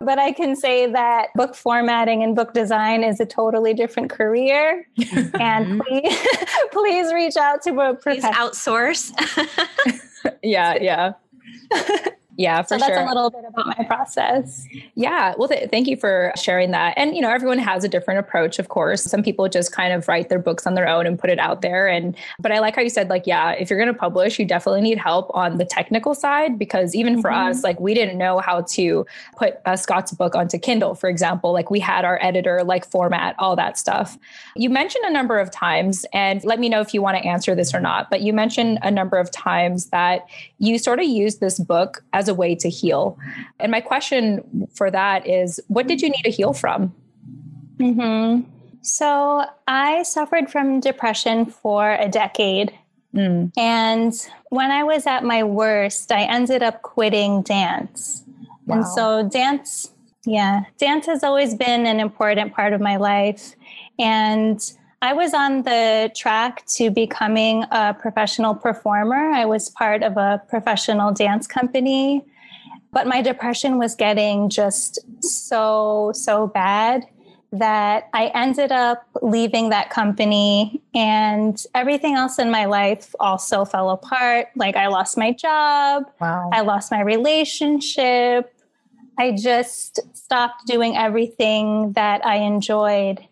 [0.00, 4.86] but I can say that book formatting and book design is a totally different career.
[5.38, 5.80] and mm-hmm.
[5.80, 6.26] please,
[6.72, 8.32] please reach out to a professional.
[8.32, 9.12] outsource.
[10.42, 11.12] yeah, yeah.
[12.36, 12.78] Yeah, for sure.
[12.78, 13.04] so that's sure.
[13.04, 14.66] a little bit about my process.
[14.94, 15.34] Yeah.
[15.36, 16.94] Well, th- thank you for sharing that.
[16.96, 19.02] And, you know, everyone has a different approach, of course.
[19.02, 21.60] Some people just kind of write their books on their own and put it out
[21.60, 21.86] there.
[21.88, 24.46] And, but I like how you said, like, yeah, if you're going to publish, you
[24.46, 27.50] definitely need help on the technical side because even for mm-hmm.
[27.50, 29.04] us, like, we didn't know how to
[29.36, 31.52] put a Scott's book onto Kindle, for example.
[31.52, 34.16] Like, we had our editor, like, format, all that stuff.
[34.56, 37.54] You mentioned a number of times, and let me know if you want to answer
[37.54, 40.26] this or not, but you mentioned a number of times that
[40.58, 43.18] you sort of used this book as as a way to heal.
[43.58, 46.94] And my question for that is what did you need to heal from?
[47.78, 48.48] Mm-hmm.
[48.82, 52.72] So I suffered from depression for a decade.
[53.14, 53.52] Mm.
[53.56, 54.14] And
[54.50, 58.24] when I was at my worst, I ended up quitting dance.
[58.66, 58.76] Wow.
[58.76, 59.90] And so dance,
[60.24, 63.54] yeah, dance has always been an important part of my life.
[63.98, 64.58] And
[65.02, 69.32] I was on the track to becoming a professional performer.
[69.32, 72.24] I was part of a professional dance company,
[72.92, 77.04] but my depression was getting just so, so bad
[77.50, 83.90] that I ended up leaving that company and everything else in my life also fell
[83.90, 84.50] apart.
[84.54, 86.48] Like I lost my job, wow.
[86.52, 88.54] I lost my relationship.
[89.18, 93.26] I just stopped doing everything that I enjoyed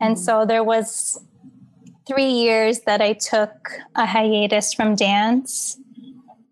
[0.00, 0.22] and mm-hmm.
[0.22, 1.20] so there was
[2.06, 5.78] three years that I took a hiatus from dance.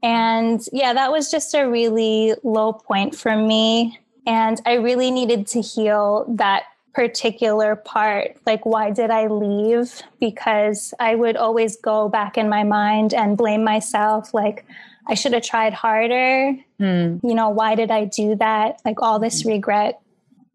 [0.03, 3.99] And yeah, that was just a really low point for me.
[4.27, 8.37] And I really needed to heal that particular part.
[8.47, 10.03] Like, why did I leave?
[10.21, 14.35] Because I would always go back in my mind and blame myself.
[14.35, 14.65] Like,
[15.07, 16.57] I should have tried harder.
[16.81, 17.21] Mm.
[17.23, 18.81] You know, why did I do that?
[18.85, 20.01] Like, all this regret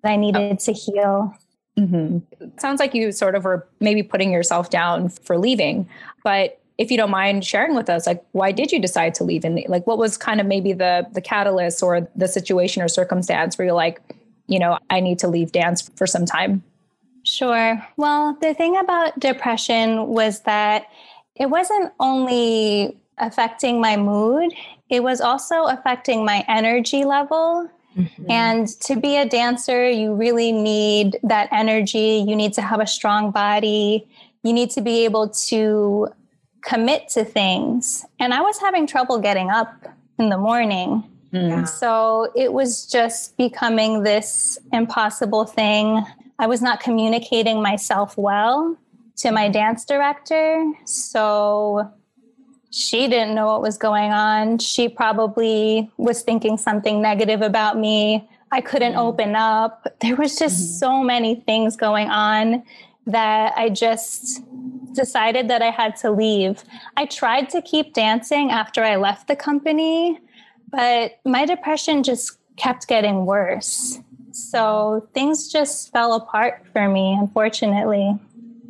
[0.04, 1.36] that I needed to heal.
[1.78, 2.20] Mm-hmm.
[2.60, 5.88] Sounds like you sort of were maybe putting yourself down for leaving,
[6.24, 9.46] but if you don't mind sharing with us, like why did you decide to leave?
[9.46, 13.58] And like what was kind of maybe the the catalyst or the situation or circumstance
[13.58, 14.02] where you're like,
[14.48, 16.64] you know, I need to leave dance for some time?
[17.24, 17.86] Sure.
[17.98, 20.88] Well, the thing about depression was that
[21.36, 24.52] it wasn't only affecting my mood,
[24.90, 28.32] it was also affecting my energy level Mm-hmm.
[28.32, 32.24] And to be a dancer, you really need that energy.
[32.28, 34.08] You need to have a strong body.
[34.44, 36.08] You need to be able to
[36.64, 38.06] commit to things.
[38.20, 39.74] And I was having trouble getting up
[40.18, 41.04] in the morning.
[41.34, 41.68] Mm.
[41.68, 46.06] So it was just becoming this impossible thing.
[46.40, 48.78] I was not communicating myself well
[49.18, 50.72] to my dance director.
[50.86, 51.92] So
[52.72, 54.58] she didn't know what was going on.
[54.58, 58.28] She probably was thinking something negative about me.
[58.52, 59.08] I couldn't mm-hmm.
[59.08, 59.88] open up.
[60.00, 60.80] There was just mm-hmm.
[60.80, 62.64] so many things going on
[63.06, 64.42] that I just
[64.94, 66.64] decided that I had to leave.
[66.98, 70.20] I tried to keep dancing after I left the company,
[70.70, 74.00] but my depression just kept getting worse.
[74.32, 78.18] So things just fell apart for me, unfortunately.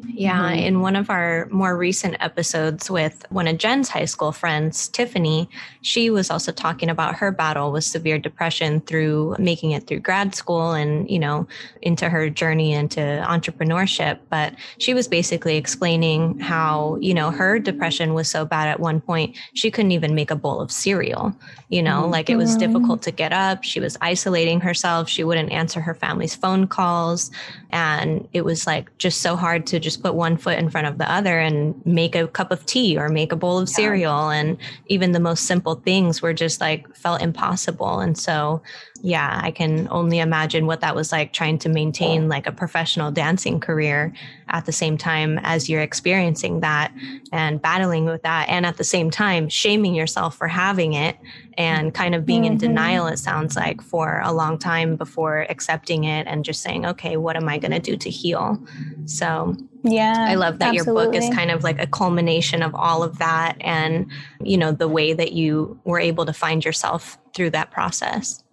[0.08, 0.60] Yeah, mm-hmm.
[0.60, 5.50] in one of our more recent episodes with one of Jen's high school friends, Tiffany,
[5.82, 10.34] she was also talking about her battle with severe depression through making it through grad
[10.36, 11.48] school and, you know,
[11.82, 14.20] into her journey into entrepreneurship.
[14.30, 19.02] But she was basically explaining how, you know, her depression was so bad at one
[19.02, 21.36] point, she couldn't even make a bowl of cereal.
[21.70, 22.12] You know, mm-hmm.
[22.12, 23.64] like it was difficult to get up.
[23.64, 25.10] She was isolating herself.
[25.10, 27.32] She wouldn't answer her family's phone calls.
[27.72, 30.98] And it was like just so hard to just put one foot in front of
[30.98, 33.76] the other and make a cup of tea or make a bowl of yeah.
[33.76, 34.30] cereal.
[34.30, 38.00] And even the most simple things were just like felt impossible.
[38.00, 38.62] And so,
[39.04, 43.12] yeah, I can only imagine what that was like trying to maintain like a professional
[43.12, 44.14] dancing career
[44.50, 46.94] at the same time as you're experiencing that
[47.32, 48.48] and battling with that.
[48.50, 51.18] And at the same time, shaming yourself for having it
[51.58, 52.54] and kind of being mm-hmm.
[52.54, 56.86] in denial, it sounds like, for a long time before accepting it and just saying,
[56.86, 58.62] okay, what am I going to do to heal?
[59.06, 60.26] So, yeah.
[60.28, 61.04] I love that absolutely.
[61.04, 64.12] your book is kind of like a culmination of all of that and,
[64.44, 68.44] you know, the way that you were able to find yourself through that process.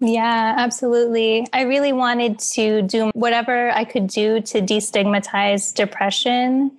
[0.00, 1.46] Yeah, absolutely.
[1.52, 6.76] I really wanted to do whatever I could do to destigmatize depression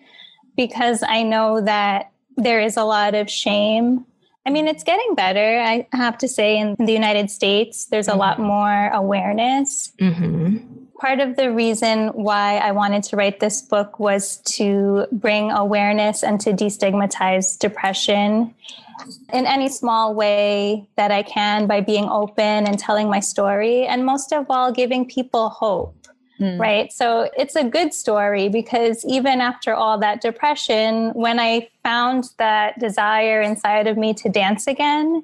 [0.55, 4.05] because I know that there is a lot of shame.
[4.45, 8.11] I mean, it's getting better, I have to say, in the United States, there's a
[8.11, 8.19] mm-hmm.
[8.19, 9.91] lot more awareness.
[9.99, 10.85] Mm-hmm.
[10.99, 16.23] Part of the reason why I wanted to write this book was to bring awareness
[16.23, 18.55] and to destigmatize depression
[19.31, 24.05] in any small way that I can by being open and telling my story, and
[24.05, 25.93] most of all, giving people hope.
[26.39, 26.59] Mm.
[26.59, 26.93] Right.
[26.93, 32.77] So it's a good story because even after all that depression, when I found that
[32.79, 35.23] desire inside of me to dance again,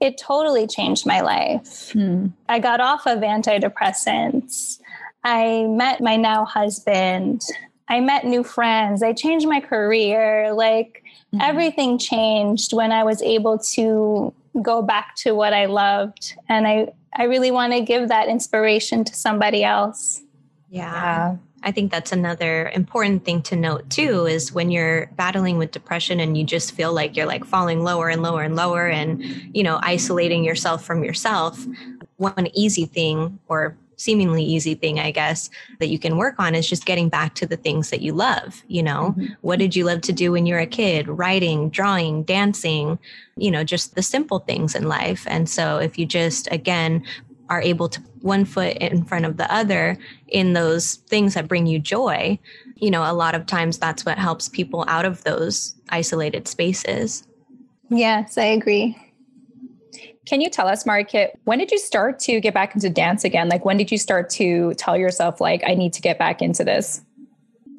[0.00, 1.92] it totally changed my life.
[1.92, 2.32] Mm.
[2.48, 4.80] I got off of antidepressants.
[5.26, 7.42] I met my now husband.
[7.88, 9.02] I met new friends.
[9.02, 10.52] I changed my career.
[10.52, 11.02] Like,
[11.34, 11.40] Mm-hmm.
[11.42, 16.34] Everything changed when I was able to go back to what I loved.
[16.48, 20.22] And I, I really want to give that inspiration to somebody else.
[20.70, 20.92] Yeah.
[20.92, 21.36] yeah.
[21.62, 26.20] I think that's another important thing to note too is when you're battling with depression
[26.20, 29.22] and you just feel like you're like falling lower and lower and lower and,
[29.54, 31.66] you know, isolating yourself from yourself.
[32.18, 36.68] One easy thing or seemingly easy thing, I guess, that you can work on is
[36.68, 38.62] just getting back to the things that you love.
[38.68, 39.34] You know, mm-hmm.
[39.40, 41.08] what did you love to do when you were a kid?
[41.08, 42.98] Writing, drawing, dancing,
[43.36, 45.24] you know, just the simple things in life.
[45.26, 47.04] And so if you just, again,
[47.48, 49.96] are able to one foot in front of the other
[50.28, 52.38] in those things that bring you joy,
[52.76, 57.26] you know, a lot of times that's what helps people out of those isolated spaces.
[57.88, 58.96] Yes, I agree.
[60.26, 63.48] Can you tell us, Marikit, when did you start to get back into dance again?
[63.48, 66.64] Like, when did you start to tell yourself, like, I need to get back into
[66.64, 67.00] this?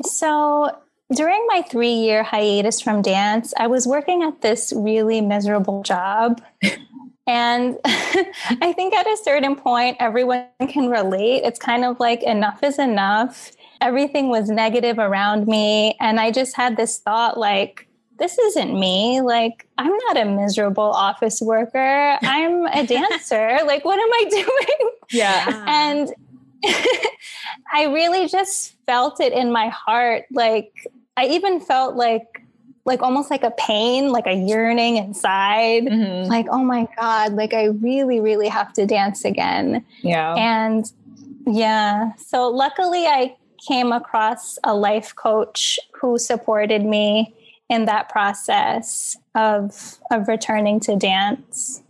[0.04, 0.76] So,
[1.14, 6.42] during my three year hiatus from dance, I was working at this really miserable job.
[7.28, 11.44] and I think at a certain point, everyone can relate.
[11.44, 13.52] It's kind of like enough is enough.
[13.82, 15.96] Everything was negative around me.
[16.00, 17.87] And I just had this thought like,
[18.18, 19.22] this isn't me.
[19.22, 22.18] Like, I'm not a miserable office worker.
[22.22, 23.60] I'm a dancer.
[23.66, 24.92] like, what am I doing?
[25.12, 25.66] Yeah.
[25.68, 26.14] and
[27.74, 30.26] I really just felt it in my heart.
[30.32, 30.72] Like,
[31.16, 32.44] I even felt like,
[32.86, 35.84] like almost like a pain, like a yearning inside.
[35.86, 36.30] Mm-hmm.
[36.30, 39.86] Like, oh my God, like I really, really have to dance again.
[40.02, 40.34] Yeah.
[40.36, 40.92] And
[41.46, 42.14] yeah.
[42.16, 43.36] So luckily I
[43.68, 47.34] came across a life coach who supported me
[47.70, 51.84] in that process of of returning to dance.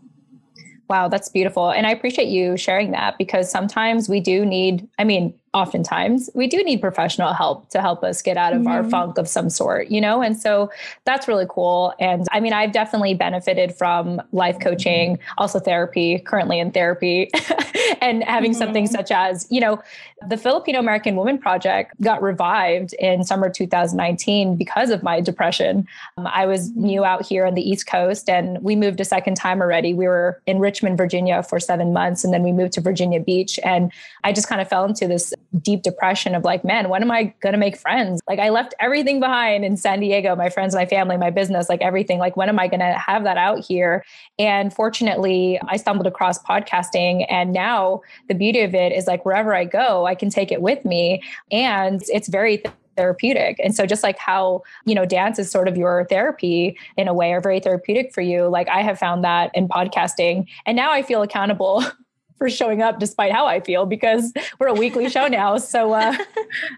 [0.89, 1.69] Wow, that's beautiful.
[1.69, 6.45] And I appreciate you sharing that because sometimes we do need, I mean, oftentimes we
[6.45, 8.67] do need professional help to help us get out of mm-hmm.
[8.67, 10.21] our funk of some sort, you know?
[10.21, 10.71] And so
[11.03, 11.93] that's really cool.
[11.99, 17.31] And I mean, I've definitely benefited from life coaching, also therapy, currently in therapy,
[18.01, 18.57] and having mm-hmm.
[18.59, 19.81] something such as, you know,
[20.27, 25.87] the Filipino American Woman Project got revived in summer 2019 because of my depression.
[26.17, 29.35] Um, I was new out here on the East Coast and we moved a second
[29.35, 29.93] time already.
[29.93, 33.59] We were in Richmond, Virginia for seven months, and then we moved to Virginia Beach.
[33.63, 33.91] And
[34.23, 37.33] I just kind of fell into this deep depression of like, man, when am I
[37.41, 38.21] going to make friends?
[38.27, 41.81] Like, I left everything behind in San Diego my friends, my family, my business, like
[41.81, 42.19] everything.
[42.19, 44.03] Like, when am I going to have that out here?
[44.37, 47.25] And fortunately, I stumbled across podcasting.
[47.29, 50.61] And now the beauty of it is like, wherever I go, I can take it
[50.61, 51.21] with me.
[51.51, 52.61] And it's very,
[52.97, 53.61] therapeutic.
[53.63, 57.13] And so just like how, you know, dance is sort of your therapy in a
[57.13, 60.47] way or very therapeutic for you, like I have found that in podcasting.
[60.65, 61.85] And now I feel accountable
[62.37, 65.57] for showing up despite how I feel because we're a weekly show now.
[65.57, 66.15] So uh,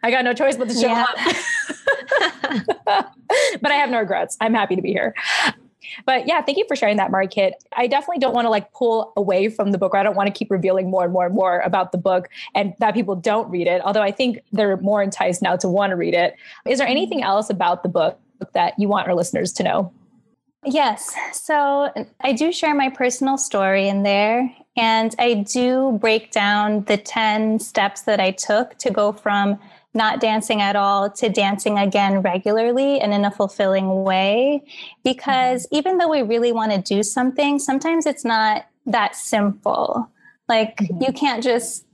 [0.04, 1.06] I got no choice but to show yeah.
[2.86, 3.14] up.
[3.62, 4.38] but I have no regrets.
[4.42, 5.14] I'm happy to be here.
[6.06, 7.54] But yeah, thank you for sharing that, Marikit.
[7.76, 10.28] I definitely don't want to like pull away from the book, or I don't want
[10.28, 13.50] to keep revealing more and more and more about the book and that people don't
[13.50, 13.82] read it.
[13.84, 16.36] Although I think they're more enticed now to want to read it.
[16.68, 18.20] Is there anything else about the book
[18.54, 19.92] that you want our listeners to know?
[20.66, 21.14] Yes.
[21.32, 21.90] So
[22.22, 24.54] I do share my personal story in there.
[24.80, 29.60] And I do break down the 10 steps that I took to go from
[29.94, 34.64] not dancing at all to dancing again regularly and in a fulfilling way.
[35.04, 35.76] Because mm-hmm.
[35.76, 40.10] even though we really want to do something, sometimes it's not that simple.
[40.48, 41.04] Like mm-hmm.
[41.04, 41.86] you can't just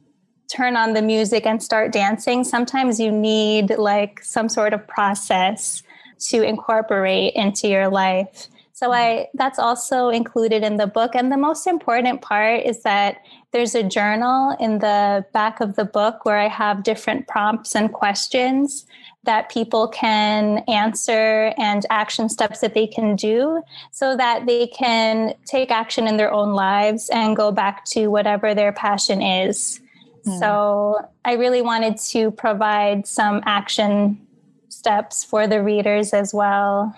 [0.55, 2.43] turn on the music and start dancing.
[2.43, 5.81] Sometimes you need like some sort of process
[6.29, 8.47] to incorporate into your life.
[8.75, 13.21] So I that's also included in the book and the most important part is that
[13.53, 17.93] there's a journal in the back of the book where I have different prompts and
[17.93, 18.85] questions
[19.23, 25.35] that people can answer and action steps that they can do so that they can
[25.45, 29.79] take action in their own lives and go back to whatever their passion is.
[30.25, 30.37] Mm.
[30.37, 34.19] So I really wanted to provide some action
[34.67, 36.93] steps for the readers as well.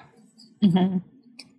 [0.64, 0.98] Mm-hmm.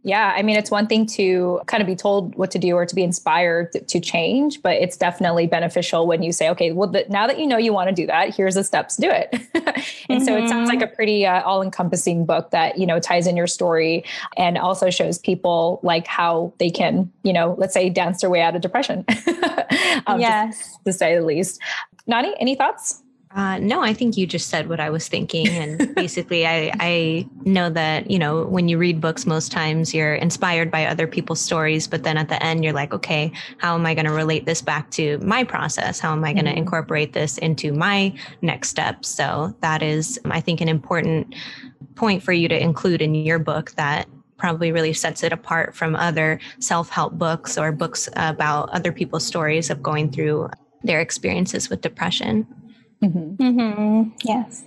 [0.05, 2.87] Yeah, I mean, it's one thing to kind of be told what to do or
[2.87, 7.05] to be inspired to change, but it's definitely beneficial when you say, okay, well, the,
[7.09, 9.29] now that you know you want to do that, here's the steps do it.
[9.55, 10.25] and mm-hmm.
[10.25, 10.93] so it sounds like mm-hmm.
[10.93, 14.05] a pretty uh, all encompassing book that, you know, ties in your story
[14.37, 18.41] and also shows people like how they can, you know, let's say dance their way
[18.41, 19.05] out of depression.
[20.07, 20.77] um, yes.
[20.79, 21.61] To, to say the least.
[22.07, 23.03] Nani, any thoughts?
[23.31, 25.49] Uh, no, I think you just said what I was thinking.
[25.49, 30.15] And basically, I, I know that, you know, when you read books, most times you're
[30.15, 31.87] inspired by other people's stories.
[31.87, 34.63] But then at the end, you're like, okay, how am I going to relate this
[34.63, 36.01] back to my process?
[36.01, 36.59] How am I going to mm-hmm.
[36.59, 39.09] incorporate this into my next steps?
[39.09, 41.35] So that is, I think, an important
[41.97, 44.09] point for you to include in your book that
[44.39, 49.27] probably really sets it apart from other self help books or books about other people's
[49.27, 50.49] stories of going through
[50.83, 52.47] their experiences with depression.
[53.03, 53.43] Mm-hmm.
[53.43, 54.11] Mm-hmm.
[54.25, 54.65] Yes.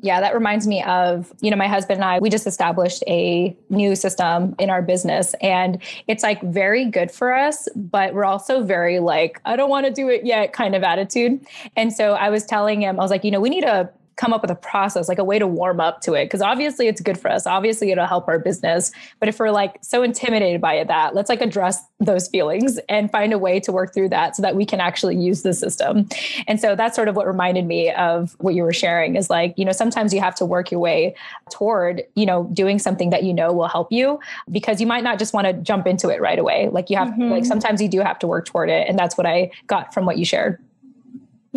[0.00, 3.56] Yeah, that reminds me of, you know, my husband and I, we just established a
[3.68, 8.62] new system in our business and it's like very good for us, but we're also
[8.62, 11.44] very like, I don't want to do it yet kind of attitude.
[11.74, 14.32] And so I was telling him, I was like, you know, we need a come
[14.32, 16.26] up with a process, like a way to warm up to it.
[16.26, 17.46] Because obviously it's good for us.
[17.46, 18.90] Obviously it'll help our business.
[19.20, 23.10] But if we're like so intimidated by it, that let's like address those feelings and
[23.10, 26.08] find a way to work through that so that we can actually use the system.
[26.48, 29.54] And so that's sort of what reminded me of what you were sharing is like,
[29.56, 31.14] you know, sometimes you have to work your way
[31.50, 34.18] toward, you know, doing something that you know will help you
[34.50, 36.68] because you might not just want to jump into it right away.
[36.70, 37.30] Like you have, mm-hmm.
[37.30, 38.88] like sometimes you do have to work toward it.
[38.88, 40.58] And that's what I got from what you shared.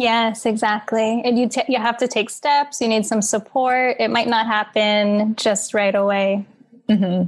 [0.01, 1.21] Yes, exactly.
[1.23, 2.81] And you t- you have to take steps.
[2.81, 3.97] You need some support.
[3.99, 6.43] It might not happen just right away.
[6.89, 7.27] Mm-hmm.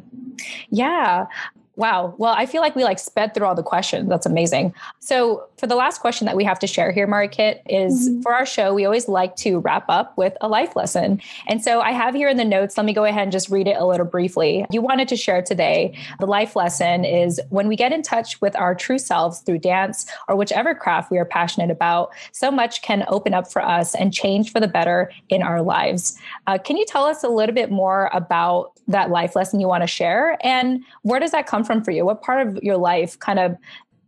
[0.72, 1.28] Yeah.
[1.76, 2.14] Wow.
[2.20, 4.08] Well, I feel like we like sped through all the questions.
[4.08, 4.74] That's amazing.
[5.00, 8.22] So, for the last question that we have to share here, Marikit, is mm-hmm.
[8.22, 11.20] for our show, we always like to wrap up with a life lesson.
[11.48, 13.68] And so, I have here in the notes, let me go ahead and just read
[13.68, 14.66] it a little briefly.
[14.70, 18.56] You wanted to share today the life lesson is when we get in touch with
[18.56, 23.04] our true selves through dance or whichever craft we are passionate about, so much can
[23.08, 26.20] open up for us and change for the better in our lives.
[26.46, 29.82] Uh, can you tell us a little bit more about that life lesson you want
[29.82, 33.18] to share and where does that come from for you what part of your life
[33.20, 33.58] kind of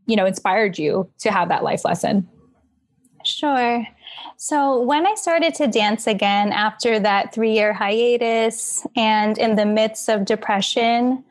[0.05, 2.27] you know inspired you to have that life lesson
[3.23, 3.85] sure
[4.37, 9.65] so when i started to dance again after that 3 year hiatus and in the
[9.65, 11.23] midst of depression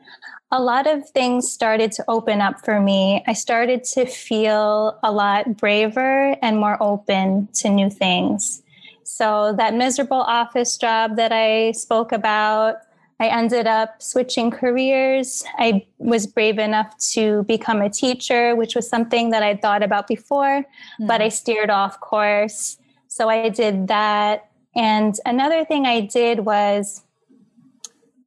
[0.51, 3.23] a lot of things started to open up for me.
[3.27, 8.61] I started to feel a lot braver and more open to new things.
[9.03, 12.77] So, that miserable office job that I spoke about,
[13.19, 15.43] I ended up switching careers.
[15.57, 20.07] I was brave enough to become a teacher, which was something that I'd thought about
[20.07, 20.65] before,
[20.99, 21.07] mm.
[21.07, 22.77] but I steered off course.
[23.07, 24.49] So I did that.
[24.75, 27.03] And another thing I did was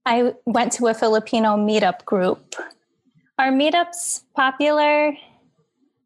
[0.07, 2.55] I went to a Filipino meetup group.
[3.39, 5.12] Are meetups popular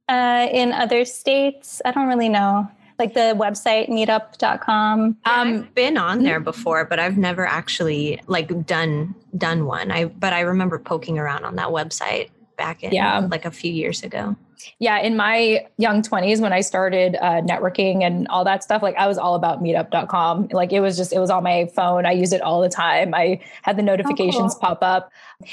[0.09, 1.81] uh, in other states?
[1.85, 2.69] I don't really know
[3.03, 5.01] like the website meetup.com?
[5.01, 9.91] Um, I've been on there before, but I've never actually like done done one.
[9.91, 13.27] I but I remember poking around on that website back in yeah.
[13.31, 14.37] like a few years ago
[14.79, 18.97] yeah, in my young 20s when I started uh, networking and all that stuff, like
[18.97, 20.49] I was all about meetup.com.
[20.53, 22.07] Like it was just, it was on my phone.
[22.07, 23.15] I used it all the time.
[23.15, 24.77] I had the notifications oh, cool.
[24.77, 25.13] pop up.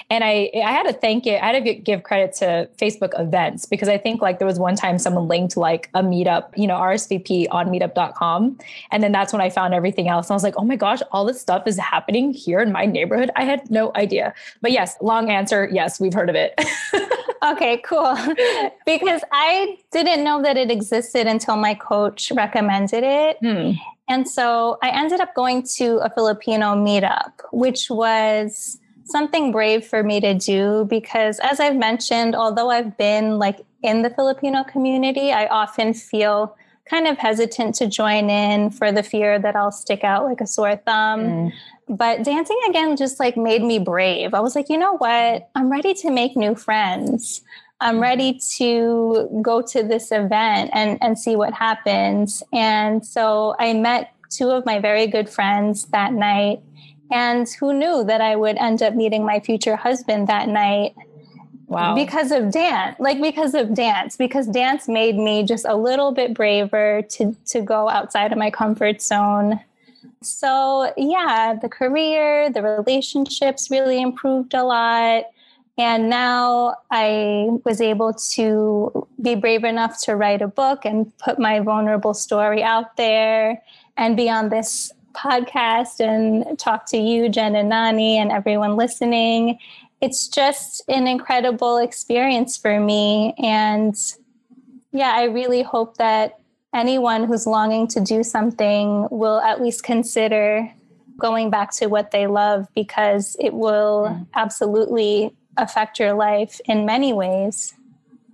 [0.09, 1.41] And I, I had to thank it.
[1.41, 4.75] I had to give credit to Facebook events because I think like there was one
[4.75, 8.57] time someone linked like a meetup, you know, RSVP on meetup.com.
[8.91, 10.27] And then that's when I found everything else.
[10.27, 12.85] And I was like, oh my gosh, all this stuff is happening here in my
[12.85, 13.31] neighborhood.
[13.35, 14.33] I had no idea.
[14.61, 15.67] But yes, long answer.
[15.71, 16.59] Yes, we've heard of it.
[17.43, 18.15] okay, cool.
[18.99, 23.37] because I didn't know that it existed until my coach recommended it.
[23.41, 23.71] Hmm.
[24.07, 30.03] And so I ended up going to a Filipino meetup, which was something brave for
[30.03, 35.31] me to do because as I've mentioned, although I've been like in the Filipino community,
[35.31, 36.55] I often feel
[36.89, 40.47] kind of hesitant to join in for the fear that I'll stick out like a
[40.47, 41.21] sore thumb.
[41.21, 41.51] Mm.
[41.87, 44.33] But dancing again just like made me brave.
[44.33, 45.49] I was like, you know what?
[45.55, 47.41] I'm ready to make new friends.
[47.81, 48.01] I'm mm-hmm.
[48.01, 52.43] ready to go to this event and, and see what happens.
[52.51, 56.61] And so I met two of my very good friends that night.
[57.11, 60.93] And who knew that I would end up meeting my future husband that night?
[61.67, 61.95] Wow.
[61.95, 66.33] Because of dance, like because of dance, because dance made me just a little bit
[66.33, 69.59] braver to to go outside of my comfort zone.
[70.21, 75.25] So, yeah, the career, the relationships really improved a lot.
[75.79, 81.39] And now I was able to be brave enough to write a book and put
[81.39, 83.63] my vulnerable story out there
[83.95, 89.57] and be on this podcast and talk to you, Jen and Nani, and everyone listening.
[90.01, 93.33] It's just an incredible experience for me.
[93.37, 93.95] And
[94.91, 96.41] yeah, I really hope that
[96.73, 100.69] anyone who's longing to do something will at least consider
[101.17, 104.27] going back to what they love because it will mm.
[104.35, 107.73] absolutely affect your life in many ways.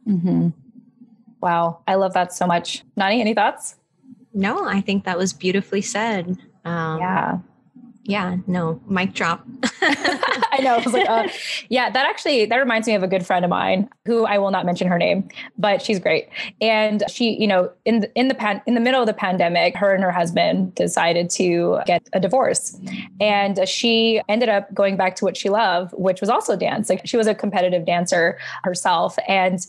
[0.07, 0.49] Mm-hmm.
[1.41, 2.83] Wow, I love that so much.
[2.95, 3.75] Nani, any thoughts?
[4.33, 6.37] No, I think that was beautifully said.
[6.65, 7.39] Um, yeah
[8.07, 9.43] yeah, no, mic drop.
[9.81, 10.75] I know.
[10.75, 11.27] I was like, uh,
[11.69, 14.51] yeah, that actually that reminds me of a good friend of mine who I will
[14.51, 15.27] not mention her name,
[15.57, 16.29] but she's great.
[16.61, 19.75] And she, you know, in the, in the pan, in the middle of the pandemic,
[19.75, 22.79] her and her husband decided to get a divorce,
[23.19, 26.89] and she ended up going back to what she loved, which was also dance.
[26.89, 29.65] Like she was a competitive dancer herself, and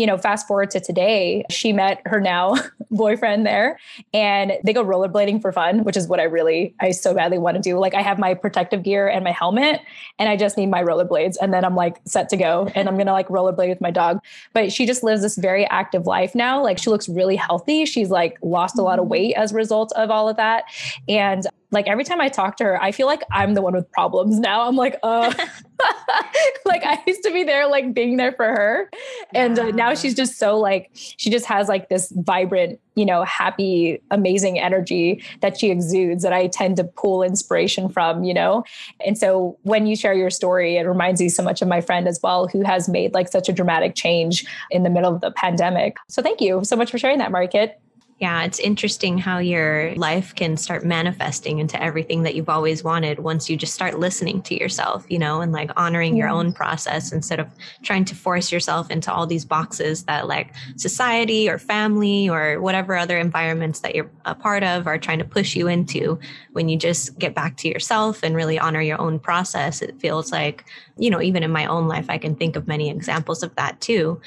[0.00, 2.56] you know, fast forward to today, she met her now
[2.90, 3.78] boyfriend there
[4.14, 7.56] and they go rollerblading for fun, which is what I really, I so badly want
[7.56, 7.78] to do.
[7.78, 9.82] Like I have my protective gear and my helmet
[10.18, 12.94] and I just need my rollerblades and then I'm like set to go and I'm
[12.94, 14.20] going to like rollerblade with my dog.
[14.54, 16.62] But she just lives this very active life now.
[16.62, 17.84] Like she looks really healthy.
[17.84, 19.10] She's like lost a lot of mm-hmm.
[19.10, 20.64] weight as a result of all of that.
[21.10, 23.90] And like every time I talk to her, I feel like I'm the one with
[23.92, 24.66] problems now.
[24.66, 25.32] I'm like, uh,
[26.64, 28.90] like I used to be there, like being there for her.
[29.34, 33.22] And uh, now she's just so like, she just has like this vibrant, you know,
[33.24, 38.64] happy, amazing energy that she exudes that I tend to pull inspiration from, you know?
[39.04, 42.08] And so when you share your story, it reminds me so much of my friend
[42.08, 45.30] as well, who has made like such a dramatic change in the middle of the
[45.30, 45.96] pandemic.
[46.08, 47.74] So thank you so much for sharing that, Marikit.
[48.20, 53.20] Yeah, it's interesting how your life can start manifesting into everything that you've always wanted
[53.20, 57.12] once you just start listening to yourself, you know, and like honoring your own process
[57.12, 57.48] instead of
[57.82, 62.94] trying to force yourself into all these boxes that like society or family or whatever
[62.94, 66.18] other environments that you're a part of are trying to push you into.
[66.52, 70.30] When you just get back to yourself and really honor your own process, it feels
[70.30, 70.66] like,
[70.98, 73.80] you know, even in my own life, I can think of many examples of that
[73.80, 74.20] too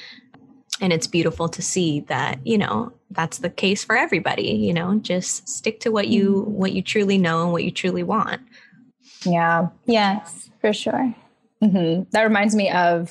[0.80, 4.98] and it's beautiful to see that you know that's the case for everybody you know
[4.98, 6.52] just stick to what you mm-hmm.
[6.52, 8.40] what you truly know and what you truly want
[9.24, 11.14] yeah yes for sure
[11.62, 12.02] mm-hmm.
[12.10, 13.10] that reminds me of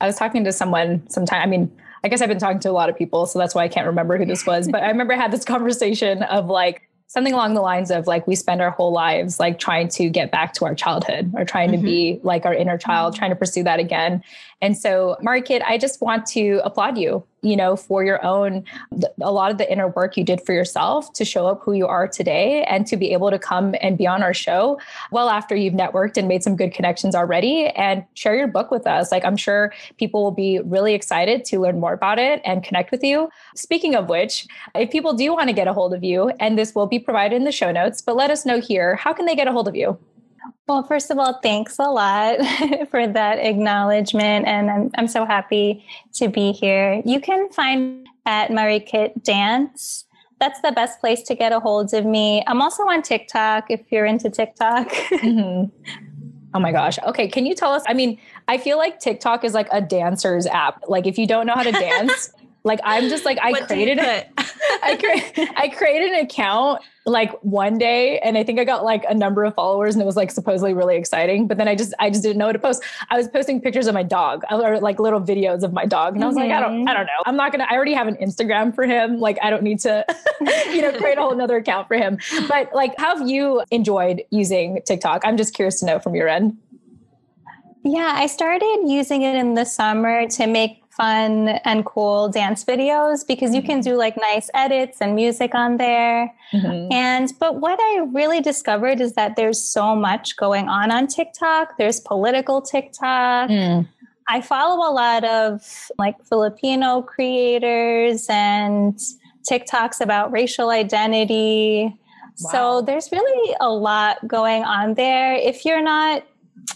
[0.00, 1.70] i was talking to someone sometime i mean
[2.04, 3.86] i guess i've been talking to a lot of people so that's why i can't
[3.86, 7.52] remember who this was but i remember i had this conversation of like something along
[7.52, 10.64] the lines of like we spend our whole lives like trying to get back to
[10.64, 11.82] our childhood or trying mm-hmm.
[11.82, 14.22] to be like our inner child trying to pursue that again
[14.62, 18.64] and so Marikit, I just want to applaud you, you know, for your own,
[19.20, 21.88] a lot of the inner work you did for yourself to show up who you
[21.88, 24.78] are today and to be able to come and be on our show
[25.10, 28.86] well after you've networked and made some good connections already and share your book with
[28.86, 29.10] us.
[29.10, 32.92] Like I'm sure people will be really excited to learn more about it and connect
[32.92, 33.28] with you.
[33.56, 34.46] Speaking of which,
[34.76, 37.34] if people do want to get a hold of you, and this will be provided
[37.34, 39.66] in the show notes, but let us know here, how can they get a hold
[39.66, 39.98] of you?
[40.66, 42.38] Well, first of all, thanks a lot
[42.90, 44.46] for that acknowledgement.
[44.46, 45.84] And I'm, I'm so happy
[46.14, 47.02] to be here.
[47.04, 50.06] You can find at Marikit Dance
[50.42, 52.42] that's the best place to get a hold of me.
[52.48, 54.88] I'm also on TikTok if you're into TikTok.
[55.12, 55.70] mm-hmm.
[56.52, 56.98] Oh my gosh.
[57.06, 57.28] Okay.
[57.28, 57.84] Can you tell us?
[57.86, 58.18] I mean,
[58.48, 60.82] I feel like TikTok is like a dancer's app.
[60.88, 62.32] Like if you don't know how to dance,
[62.64, 64.28] like I'm just like I what created it.
[64.82, 69.04] I cre- I created an account like one day and I think I got like
[69.08, 71.48] a number of followers and it was like supposedly really exciting.
[71.48, 72.82] But then I just I just didn't know what to post.
[73.10, 76.14] I was posting pictures of my dog or like little videos of my dog.
[76.14, 76.48] And I was mm-hmm.
[76.48, 77.22] like, I don't I don't know.
[77.26, 79.18] I'm not gonna I already have an Instagram for him.
[79.18, 80.04] Like I don't need to,
[80.70, 82.18] you know, create a whole another account for him.
[82.48, 85.22] But like how have you enjoyed using TikTok?
[85.24, 86.56] I'm just curious to know from your end.
[87.84, 93.26] Yeah, I started using it in the summer to make fun and cool dance videos
[93.26, 93.92] because you can mm-hmm.
[93.92, 96.32] do like nice edits and music on there.
[96.52, 96.92] Mm-hmm.
[96.92, 101.78] And but what I really discovered is that there's so much going on on TikTok.
[101.78, 103.48] There's political TikTok.
[103.48, 103.88] Mm.
[104.28, 108.98] I follow a lot of like Filipino creators and
[109.50, 111.84] TikToks about racial identity.
[112.40, 112.50] Wow.
[112.50, 115.34] So there's really a lot going on there.
[115.34, 116.24] If you're not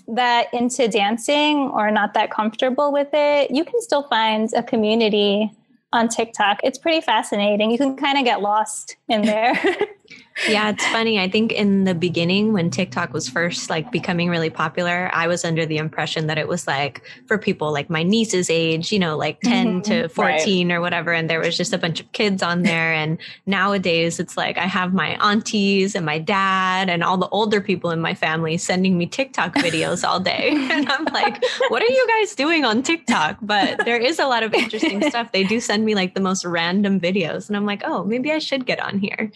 [0.08, 5.50] that into dancing or not that comfortable with it, you can still find a community
[5.92, 6.60] on TikTok.
[6.62, 7.70] It's pretty fascinating.
[7.70, 9.58] You can kind of get lost in there.
[10.48, 11.18] yeah, it's funny.
[11.18, 15.44] I think in the beginning when TikTok was first like becoming really popular, I was
[15.44, 19.16] under the impression that it was like for people like my niece's age, you know,
[19.16, 19.80] like 10 mm-hmm.
[19.82, 20.74] to 14 right.
[20.74, 24.36] or whatever and there was just a bunch of kids on there and nowadays it's
[24.36, 28.14] like I have my aunties and my dad and all the older people in my
[28.14, 32.64] family sending me TikTok videos all day and I'm like, what are you guys doing
[32.64, 33.38] on TikTok?
[33.40, 35.32] But there is a lot of interesting stuff.
[35.32, 38.38] They do send me like the most random videos and I'm like, "Oh, maybe I
[38.38, 39.30] should get on here."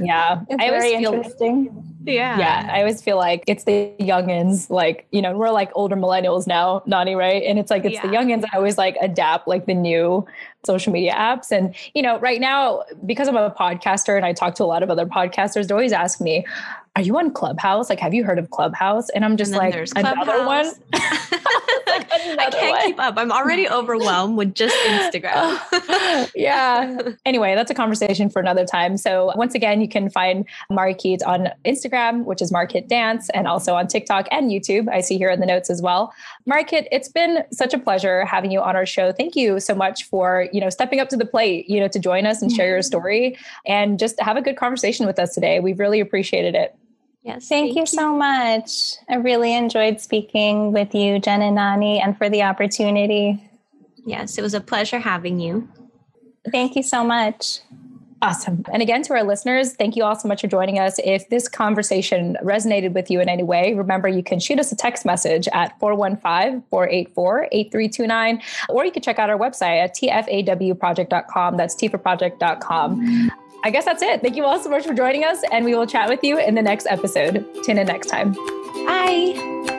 [0.00, 1.84] Yeah, it's I very feel, interesting.
[2.04, 2.70] Yeah, yeah.
[2.72, 6.82] I always feel like it's the youngins, like you know, we're like older millennials now,
[6.86, 7.42] Nani, right?
[7.42, 8.02] And it's like it's yeah.
[8.02, 10.26] the youngins that always like adapt like the new
[10.64, 11.50] social media apps.
[11.50, 14.82] And you know, right now because I'm a podcaster and I talk to a lot
[14.82, 16.46] of other podcasters, they always ask me,
[16.96, 17.90] "Are you on Clubhouse?
[17.90, 20.72] Like, have you heard of Clubhouse?" And I'm just and like, another one.
[22.38, 22.86] I can't one.
[22.86, 23.14] keep up.
[23.16, 26.30] I'm already overwhelmed with just Instagram.
[26.34, 26.98] yeah.
[27.24, 28.96] Anyway, that's a conversation for another time.
[28.96, 33.74] So once again, you can find Marikit on Instagram, which is Marikit Dance, and also
[33.74, 34.88] on TikTok and YouTube.
[34.88, 36.12] I see here in the notes as well.
[36.48, 39.12] Marikit, it's been such a pleasure having you on our show.
[39.12, 41.98] Thank you so much for, you know, stepping up to the plate, you know, to
[41.98, 43.36] join us and share your story
[43.66, 45.60] and just have a good conversation with us today.
[45.60, 46.76] We've really appreciated it.
[47.28, 47.46] Yes.
[47.46, 48.94] Thank, thank you, you, so much.
[49.10, 53.38] I really enjoyed speaking with you, Jen and Nani, and for the opportunity.
[54.06, 55.68] Yes, it was a pleasure having you.
[56.50, 57.60] Thank you so much.
[58.22, 58.64] Awesome.
[58.72, 60.98] And again, to our listeners, thank you all so much for joining us.
[61.04, 64.76] If this conversation resonated with you in any way, remember you can shoot us a
[64.76, 71.58] text message at 415 484 8329, or you can check out our website at tfawproject.com.
[71.58, 73.30] That's tfawproject.com.
[73.64, 74.20] I guess that's it.
[74.22, 76.54] Thank you all so much for joining us, and we will chat with you in
[76.54, 77.46] the next episode.
[77.64, 78.32] Tune in next time.
[78.86, 79.77] Bye.